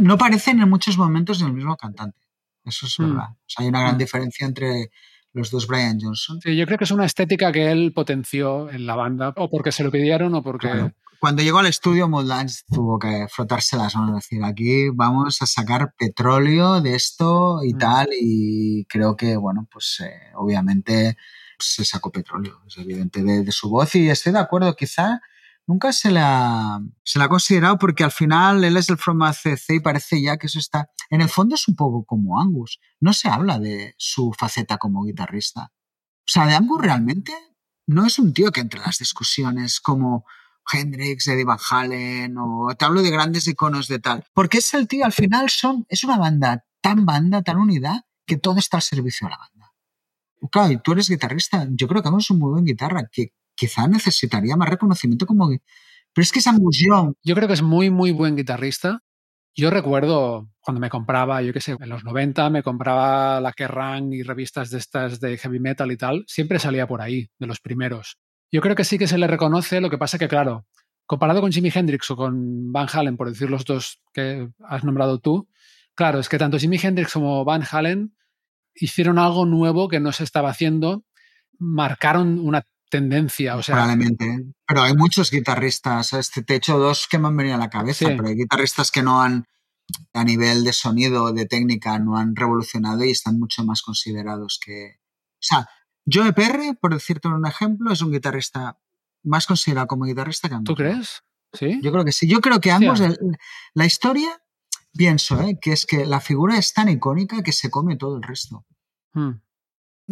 [0.00, 2.18] No parecen en muchos momentos el mismo cantante.
[2.64, 3.02] Eso es Mm.
[3.08, 3.28] verdad.
[3.30, 3.98] O sea, hay una gran Mm.
[3.98, 4.90] diferencia entre
[5.32, 6.40] los dos Brian Johnson.
[6.42, 9.72] Sí, yo creo que es una estética que él potenció en la banda, o porque
[9.72, 10.68] se lo pidieron o porque...
[10.68, 10.92] Claro.
[11.20, 15.94] Cuando llegó al estudio, Moodlands tuvo que frotarse las manos decir, aquí vamos a sacar
[15.96, 17.78] petróleo de esto y Mm.
[17.78, 18.08] tal.
[18.20, 21.16] Y creo que, bueno, pues eh, obviamente
[21.60, 23.94] se sacó petróleo, es evidente, de, de su voz.
[23.94, 25.20] Y estoy de acuerdo, quizá
[25.66, 29.80] nunca se la, se ha considerado porque al final él es el from ACC y
[29.80, 30.90] parece ya que eso está...
[31.10, 32.80] En el fondo es un poco como Angus.
[33.00, 35.72] No se habla de su faceta como guitarrista.
[35.72, 37.32] O sea, de Angus realmente
[37.86, 40.24] no es un tío que entre las discusiones como
[40.70, 44.24] Hendrix, Eddie Van Halen o te hablo de grandes iconos de tal.
[44.32, 48.36] Porque es el tío, al final son, es una banda tan banda, tan unidad, que
[48.36, 49.74] todo está al servicio de la banda.
[50.50, 51.66] Claro, y tú eres guitarrista.
[51.70, 55.48] Yo creo que Angus es un muy buen guitarra, que quizá necesitaría más reconocimiento como...
[55.48, 57.14] Pero es que es Angus Young.
[57.22, 59.00] Yo creo que es muy, muy buen guitarrista.
[59.54, 64.12] Yo recuerdo cuando me compraba, yo qué sé, en los 90 me compraba la Kerrang
[64.12, 67.60] y revistas de estas de heavy metal y tal, siempre salía por ahí, de los
[67.60, 68.16] primeros.
[68.50, 70.66] Yo creo que sí que se le reconoce, lo que pasa que, claro,
[71.04, 75.18] comparado con Jimi Hendrix o con Van Halen, por decir los dos que has nombrado
[75.18, 75.48] tú,
[75.94, 78.14] claro, es que tanto Jimi Hendrix como Van Halen
[78.74, 81.04] hicieron algo nuevo que no se estaba haciendo,
[81.58, 84.44] marcaron una tendencia, o sea, probablemente.
[84.68, 86.12] Pero hay muchos guitarristas.
[86.12, 88.14] Este, te he hecho dos que me han venido a la cabeza, Sí.
[88.16, 89.46] pero hay guitarristas que no han,
[90.12, 94.98] a nivel de sonido, de técnica, no han revolucionado y están mucho más considerados que.
[95.00, 95.68] O sea,
[96.06, 98.78] Joe Perry, por decirte un ejemplo, es un guitarrista
[99.24, 100.66] más considerado como guitarrista que Angus.
[100.68, 101.22] ¿tú crees?
[101.52, 101.80] ¿Sí?
[101.82, 102.28] Yo creo que sí.
[102.28, 103.16] Yo creo que ambos, Hostia.
[103.20, 103.36] el-
[103.74, 104.42] la historia,
[104.94, 105.58] pienso, ¿eh?
[105.60, 108.66] que es que la figura es tan icónica que se come todo el resto.
[109.14, 109.40] Hmm.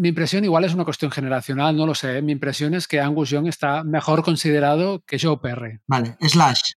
[0.01, 2.16] Mi impresión igual es una cuestión generacional, no lo sé.
[2.16, 2.22] ¿eh?
[2.22, 5.78] Mi impresión es que Angus Young está mejor considerado que Joe Perry.
[5.86, 6.72] Vale, Slash.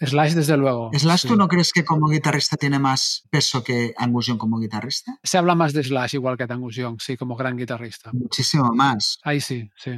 [0.00, 0.90] Slash, desde luego.
[0.92, 1.28] Slash, sí.
[1.28, 5.16] ¿tú no crees que como guitarrista tiene más peso que Angus Young como guitarrista?
[5.22, 8.10] Se habla más de Slash igual que de Angus Young, sí, como gran guitarrista.
[8.12, 9.20] Muchísimo más.
[9.22, 9.92] Ahí sí, sí.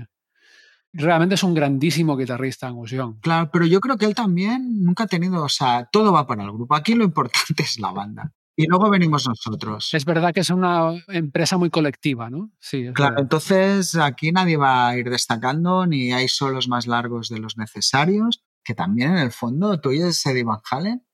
[0.92, 3.20] Realmente es un grandísimo guitarrista Angus Young.
[3.20, 6.44] Claro, pero yo creo que él también nunca ha tenido, o sea, todo va para
[6.44, 6.74] el grupo.
[6.74, 8.34] Aquí lo importante es la banda.
[8.58, 9.90] Y luego venimos nosotros.
[9.92, 12.50] Es verdad que es una empresa muy colectiva, ¿no?
[12.58, 13.22] Sí, Claro, verdad.
[13.22, 18.42] entonces aquí nadie va a ir destacando, ni hay solos más largos de los necesarios,
[18.64, 21.06] que también en el fondo tú oyes Eddie Van Halen.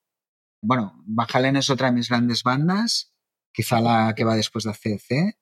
[0.62, 3.12] Bueno, Van Halen es otra de mis grandes bandas,
[3.52, 5.36] quizá la que va después de ACDC,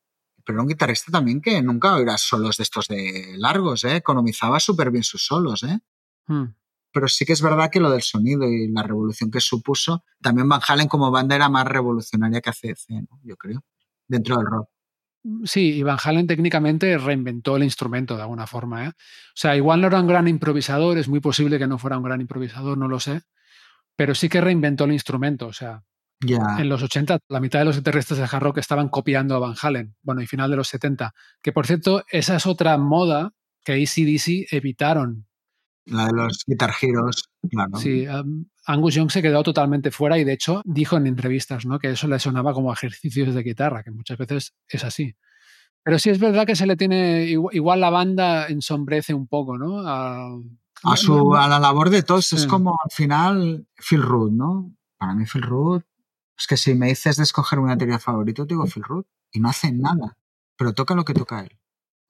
[0.45, 3.97] pero era un guitarrista también que nunca oirás solos de estos de largos, ¿eh?
[3.97, 5.79] economizaba súper bien sus solos, ¿eh?
[6.27, 6.55] Hmm.
[6.93, 10.49] Pero sí que es verdad que lo del sonido y la revolución que supuso, también
[10.49, 13.21] Van Halen como banda era más revolucionaria que ACDC, ¿no?
[13.23, 13.65] yo creo,
[14.07, 14.69] dentro del rock.
[15.45, 18.87] Sí, y Van Halen técnicamente reinventó el instrumento de alguna forma.
[18.87, 18.89] ¿eh?
[18.89, 22.05] O sea, igual no era un gran improvisador, es muy posible que no fuera un
[22.05, 23.23] gran improvisador, no lo sé,
[23.97, 25.47] pero sí que reinventó el instrumento.
[25.47, 25.83] O sea,
[26.23, 29.55] en los 80, la mitad de los guitarristas de hard rock estaban copiando a Van
[29.61, 29.95] Halen.
[30.03, 31.15] Bueno, y final de los 70.
[31.43, 33.33] Que por cierto, esa es otra moda
[33.65, 35.27] que ACDC evitaron.
[35.87, 37.77] La de los Guitar Heroes, claro.
[37.77, 41.79] Sí, um, Angus Young se quedó totalmente fuera y de hecho dijo en entrevistas ¿no?
[41.79, 45.17] que eso le sonaba como ejercicios de guitarra, que muchas veces es así.
[45.83, 49.57] Pero sí es verdad que se le tiene, igual, igual la banda ensombrece un poco,
[49.57, 49.81] ¿no?
[49.81, 50.29] A,
[50.85, 52.33] A, su, a la labor de todos.
[52.35, 52.47] Es Sí.
[52.49, 54.75] como al final Phil Root, ¿no?
[54.99, 55.85] Para mí Phil Root,
[56.39, 59.07] es que si me dices de escoger una teoría favorito, te digo Phil Root.
[59.33, 60.19] Y no hace nada,
[60.57, 61.59] pero toca lo que toca él.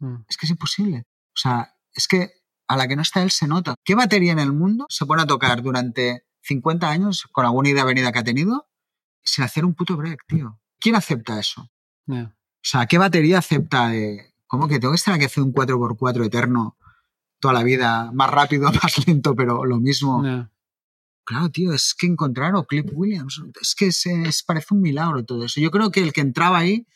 [0.00, 0.16] Mm.
[0.28, 1.04] Es que es imposible.
[1.28, 2.30] O sea, es que
[2.70, 3.74] a la que no está él se nota.
[3.84, 7.84] ¿Qué batería en el mundo se pone a tocar durante 50 años con alguna idea
[7.84, 8.68] venida que ha tenido
[9.24, 10.60] sin hacer un puto break, tío?
[10.78, 11.68] ¿Quién acepta eso?
[12.06, 12.36] Yeah.
[12.36, 14.34] O sea, ¿qué batería acepta de...
[14.46, 16.76] ¿Cómo que tengo que estar aquí hacer un 4x4 eterno
[17.40, 18.12] toda la vida?
[18.12, 20.22] Más rápido, más lento, pero lo mismo.
[20.22, 20.52] Yeah.
[21.24, 25.24] Claro, tío, es que encontrar o Cliff Williams, es que es, es- parece un milagro
[25.24, 25.60] todo eso.
[25.60, 26.86] Yo creo que el que entraba ahí,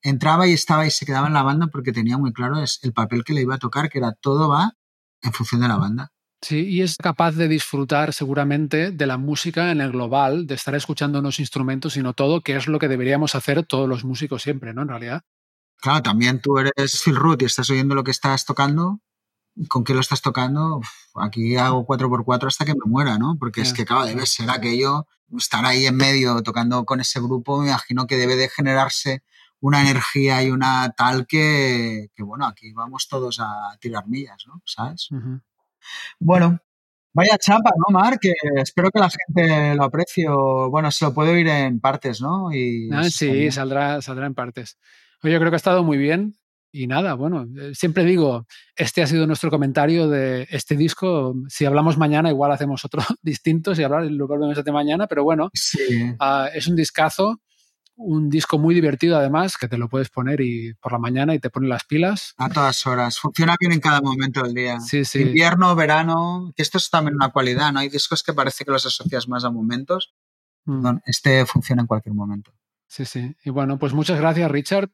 [0.00, 3.24] entraba y estaba y se quedaba en la banda porque tenía muy claro el papel
[3.24, 4.74] que le iba a tocar, que era todo va
[5.22, 6.12] en función de la banda.
[6.40, 10.74] Sí, y es capaz de disfrutar seguramente de la música en el global, de estar
[10.76, 14.72] escuchando unos instrumentos, sino todo, que es lo que deberíamos hacer todos los músicos siempre,
[14.72, 14.82] ¿no?
[14.82, 15.22] En realidad.
[15.80, 19.00] Claro, también tú eres Phil Root y estás oyendo lo que estás tocando.
[19.68, 20.76] ¿Con qué lo estás tocando?
[20.76, 23.36] Uf, aquí hago 4x4 hasta que me muera, ¿no?
[23.36, 23.74] Porque es Ya.
[23.74, 28.06] que, claro, debe ser aquello, estar ahí en medio tocando con ese grupo, me imagino
[28.06, 29.24] que debe de generarse
[29.60, 34.62] una energía y una tal que, que, bueno, aquí vamos todos a tirar millas, ¿no?
[34.64, 35.08] ¿Sabes?
[36.18, 36.58] Bueno,
[37.12, 38.18] vaya chapa, ¿no, Mar?
[38.20, 40.26] Que espero que la gente lo aprecie.
[40.28, 42.52] o, Bueno, se lo puede oír en partes, ¿no?
[42.52, 44.78] Y Ah, sí, saldrá, saldrá en partes.
[45.22, 46.34] Oye, yo creo que ha estado muy bien.
[46.70, 48.46] Y nada, bueno, eh, siempre digo,
[48.76, 51.34] este ha sido nuestro comentario de este disco.
[51.48, 55.48] Si hablamos mañana, igual hacemos otro distinto, si hablar, lo volvemos hacer mañana, pero bueno,
[55.54, 56.14] Sí.
[56.20, 57.40] ah, es un discazo,
[57.98, 61.40] un disco muy divertido además, que te lo puedes poner y por la mañana y
[61.40, 62.32] te pone las pilas.
[62.38, 63.18] A todas horas.
[63.18, 64.80] Funciona bien en cada momento del día.
[64.80, 65.20] Sí, sí.
[65.20, 67.80] Invierno, verano, que esto es también una cualidad, ¿no?
[67.80, 70.14] Hay discos que parece que los asocias más a momentos.
[70.64, 72.52] Mm, este funciona en cualquier momento.
[72.86, 73.34] Sí, sí.
[73.44, 74.90] Y bueno, pues muchas gracias, Richard.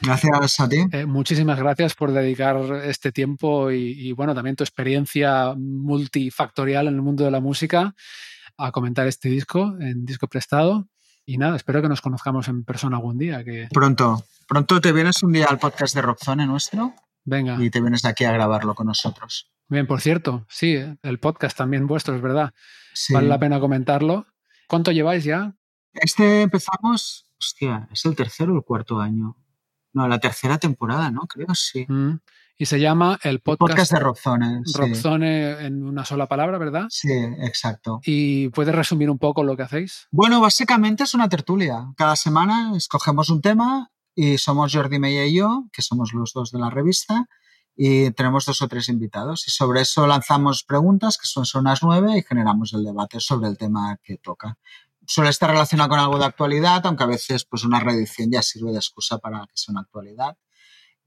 [0.00, 0.84] Gracias a ti.
[0.92, 6.94] Eh, muchísimas gracias por dedicar este tiempo y, y, bueno, también tu experiencia multifactorial en
[6.94, 7.94] el mundo de la música
[8.56, 10.88] a comentar este disco en disco prestado.
[11.28, 13.44] Y nada, espero que nos conozcamos en persona algún día.
[13.44, 14.24] Que Pronto.
[14.48, 17.62] Pronto te vienes un día al podcast de Rockzone nuestro venga.
[17.62, 19.52] y te vienes aquí a grabarlo con nosotros.
[19.68, 22.54] Bien, por cierto, sí, el podcast también vuestro, es verdad.
[22.94, 23.12] Sí.
[23.12, 24.26] Vale la pena comentarlo.
[24.68, 25.54] ¿Cuánto lleváis ya?
[25.92, 29.36] Este empezamos, hostia, es el tercero o el cuarto año.
[29.92, 31.26] No, la tercera temporada, ¿no?
[31.26, 31.84] Creo, sí.
[31.86, 32.20] Mm.
[32.60, 34.62] Y se llama el podcast, Podcast de Rockzone.
[34.64, 34.72] Sí.
[34.76, 36.86] Rockzone en una sola palabra, ¿verdad?
[36.90, 38.00] Sí, exacto.
[38.04, 40.08] Y puedes resumir un poco lo que hacéis.
[40.10, 41.86] Bueno, básicamente es una tertulia.
[41.96, 46.50] Cada semana escogemos un tema y somos Jordi Meya y yo, que somos los dos
[46.50, 47.26] de la revista,
[47.76, 49.46] y tenemos dos o tres invitados.
[49.46, 53.46] Y sobre eso lanzamos preguntas, que son, son unas nueve, y generamos el debate sobre
[53.46, 54.58] el tema que toca.
[55.06, 58.72] Suele estar relacionado con algo de actualidad, aunque a veces pues, una reedición ya sirve
[58.72, 60.36] de excusa para que sea una actualidad.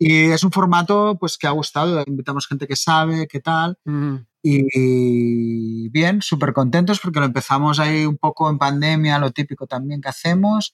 [0.04, 2.04] Y es un formato pues, que ha gustado.
[2.08, 3.78] Invitamos gente que sabe, qué tal.
[3.86, 4.16] Mm.
[4.44, 10.02] Y bien, súper contentos porque lo empezamos ahí un poco en pandemia, lo típico también
[10.02, 10.74] que hacemos,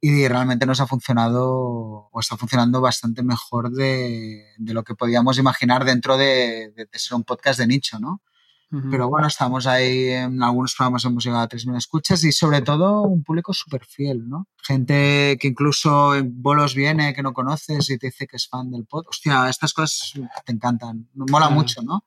[0.00, 5.38] y realmente nos ha funcionado o está funcionando bastante mejor de, de lo que podíamos
[5.38, 8.22] imaginar dentro de, de- de ser un podcast de nicho, ¿no?
[8.90, 13.02] Pero bueno, estamos ahí, en algunos programas hemos llegado a 3.000 escuchas y sobre todo
[13.02, 14.46] un público súper fiel, ¿no?
[14.62, 18.70] Gente que incluso en bolos viene, que no conoces y te dice que es fan
[18.70, 19.06] del pod.
[19.08, 20.12] Hostia, estas cosas
[20.44, 22.04] te encantan, mola mucho, ¿no?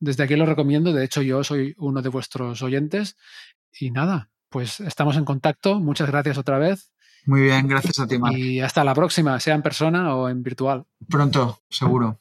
[0.00, 0.92] Desde aquí lo recomiendo.
[0.92, 3.16] De hecho, yo soy uno de vuestros oyentes.
[3.80, 5.80] Y nada, pues estamos en contacto.
[5.80, 6.92] Muchas gracias otra vez.
[7.24, 8.36] Muy bien, gracias a ti, Marc.
[8.36, 10.84] Y hasta la próxima, sea en persona o en virtual.
[11.08, 12.20] Pronto, seguro.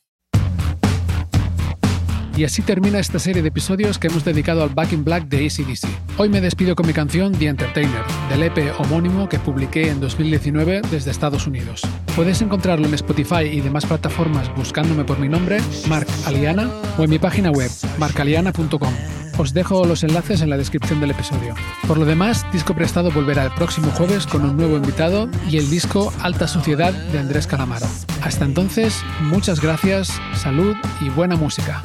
[2.37, 5.47] Y así termina esta serie de episodios que hemos dedicado al Back in Black de
[5.47, 5.87] ACDC.
[6.19, 10.83] Hoy me despido con mi canción The Entertainer, del EP homónimo que publiqué en 2019
[10.91, 11.81] desde Estados Unidos.
[12.15, 15.57] Puedes encontrarlo en Spotify y demás plataformas buscándome por mi nombre,
[15.89, 16.69] Marc Aliana,
[16.99, 18.93] o en mi página web, marcaliana.com.
[19.39, 21.55] Os dejo los enlaces en la descripción del episodio.
[21.87, 25.71] Por lo demás, Disco Prestado volverá el próximo jueves con un nuevo invitado y el
[25.71, 27.87] disco Alta Suciedad de Andrés Calamaro.
[28.21, 31.81] Hasta entonces, muchas gracias, salud y buena música.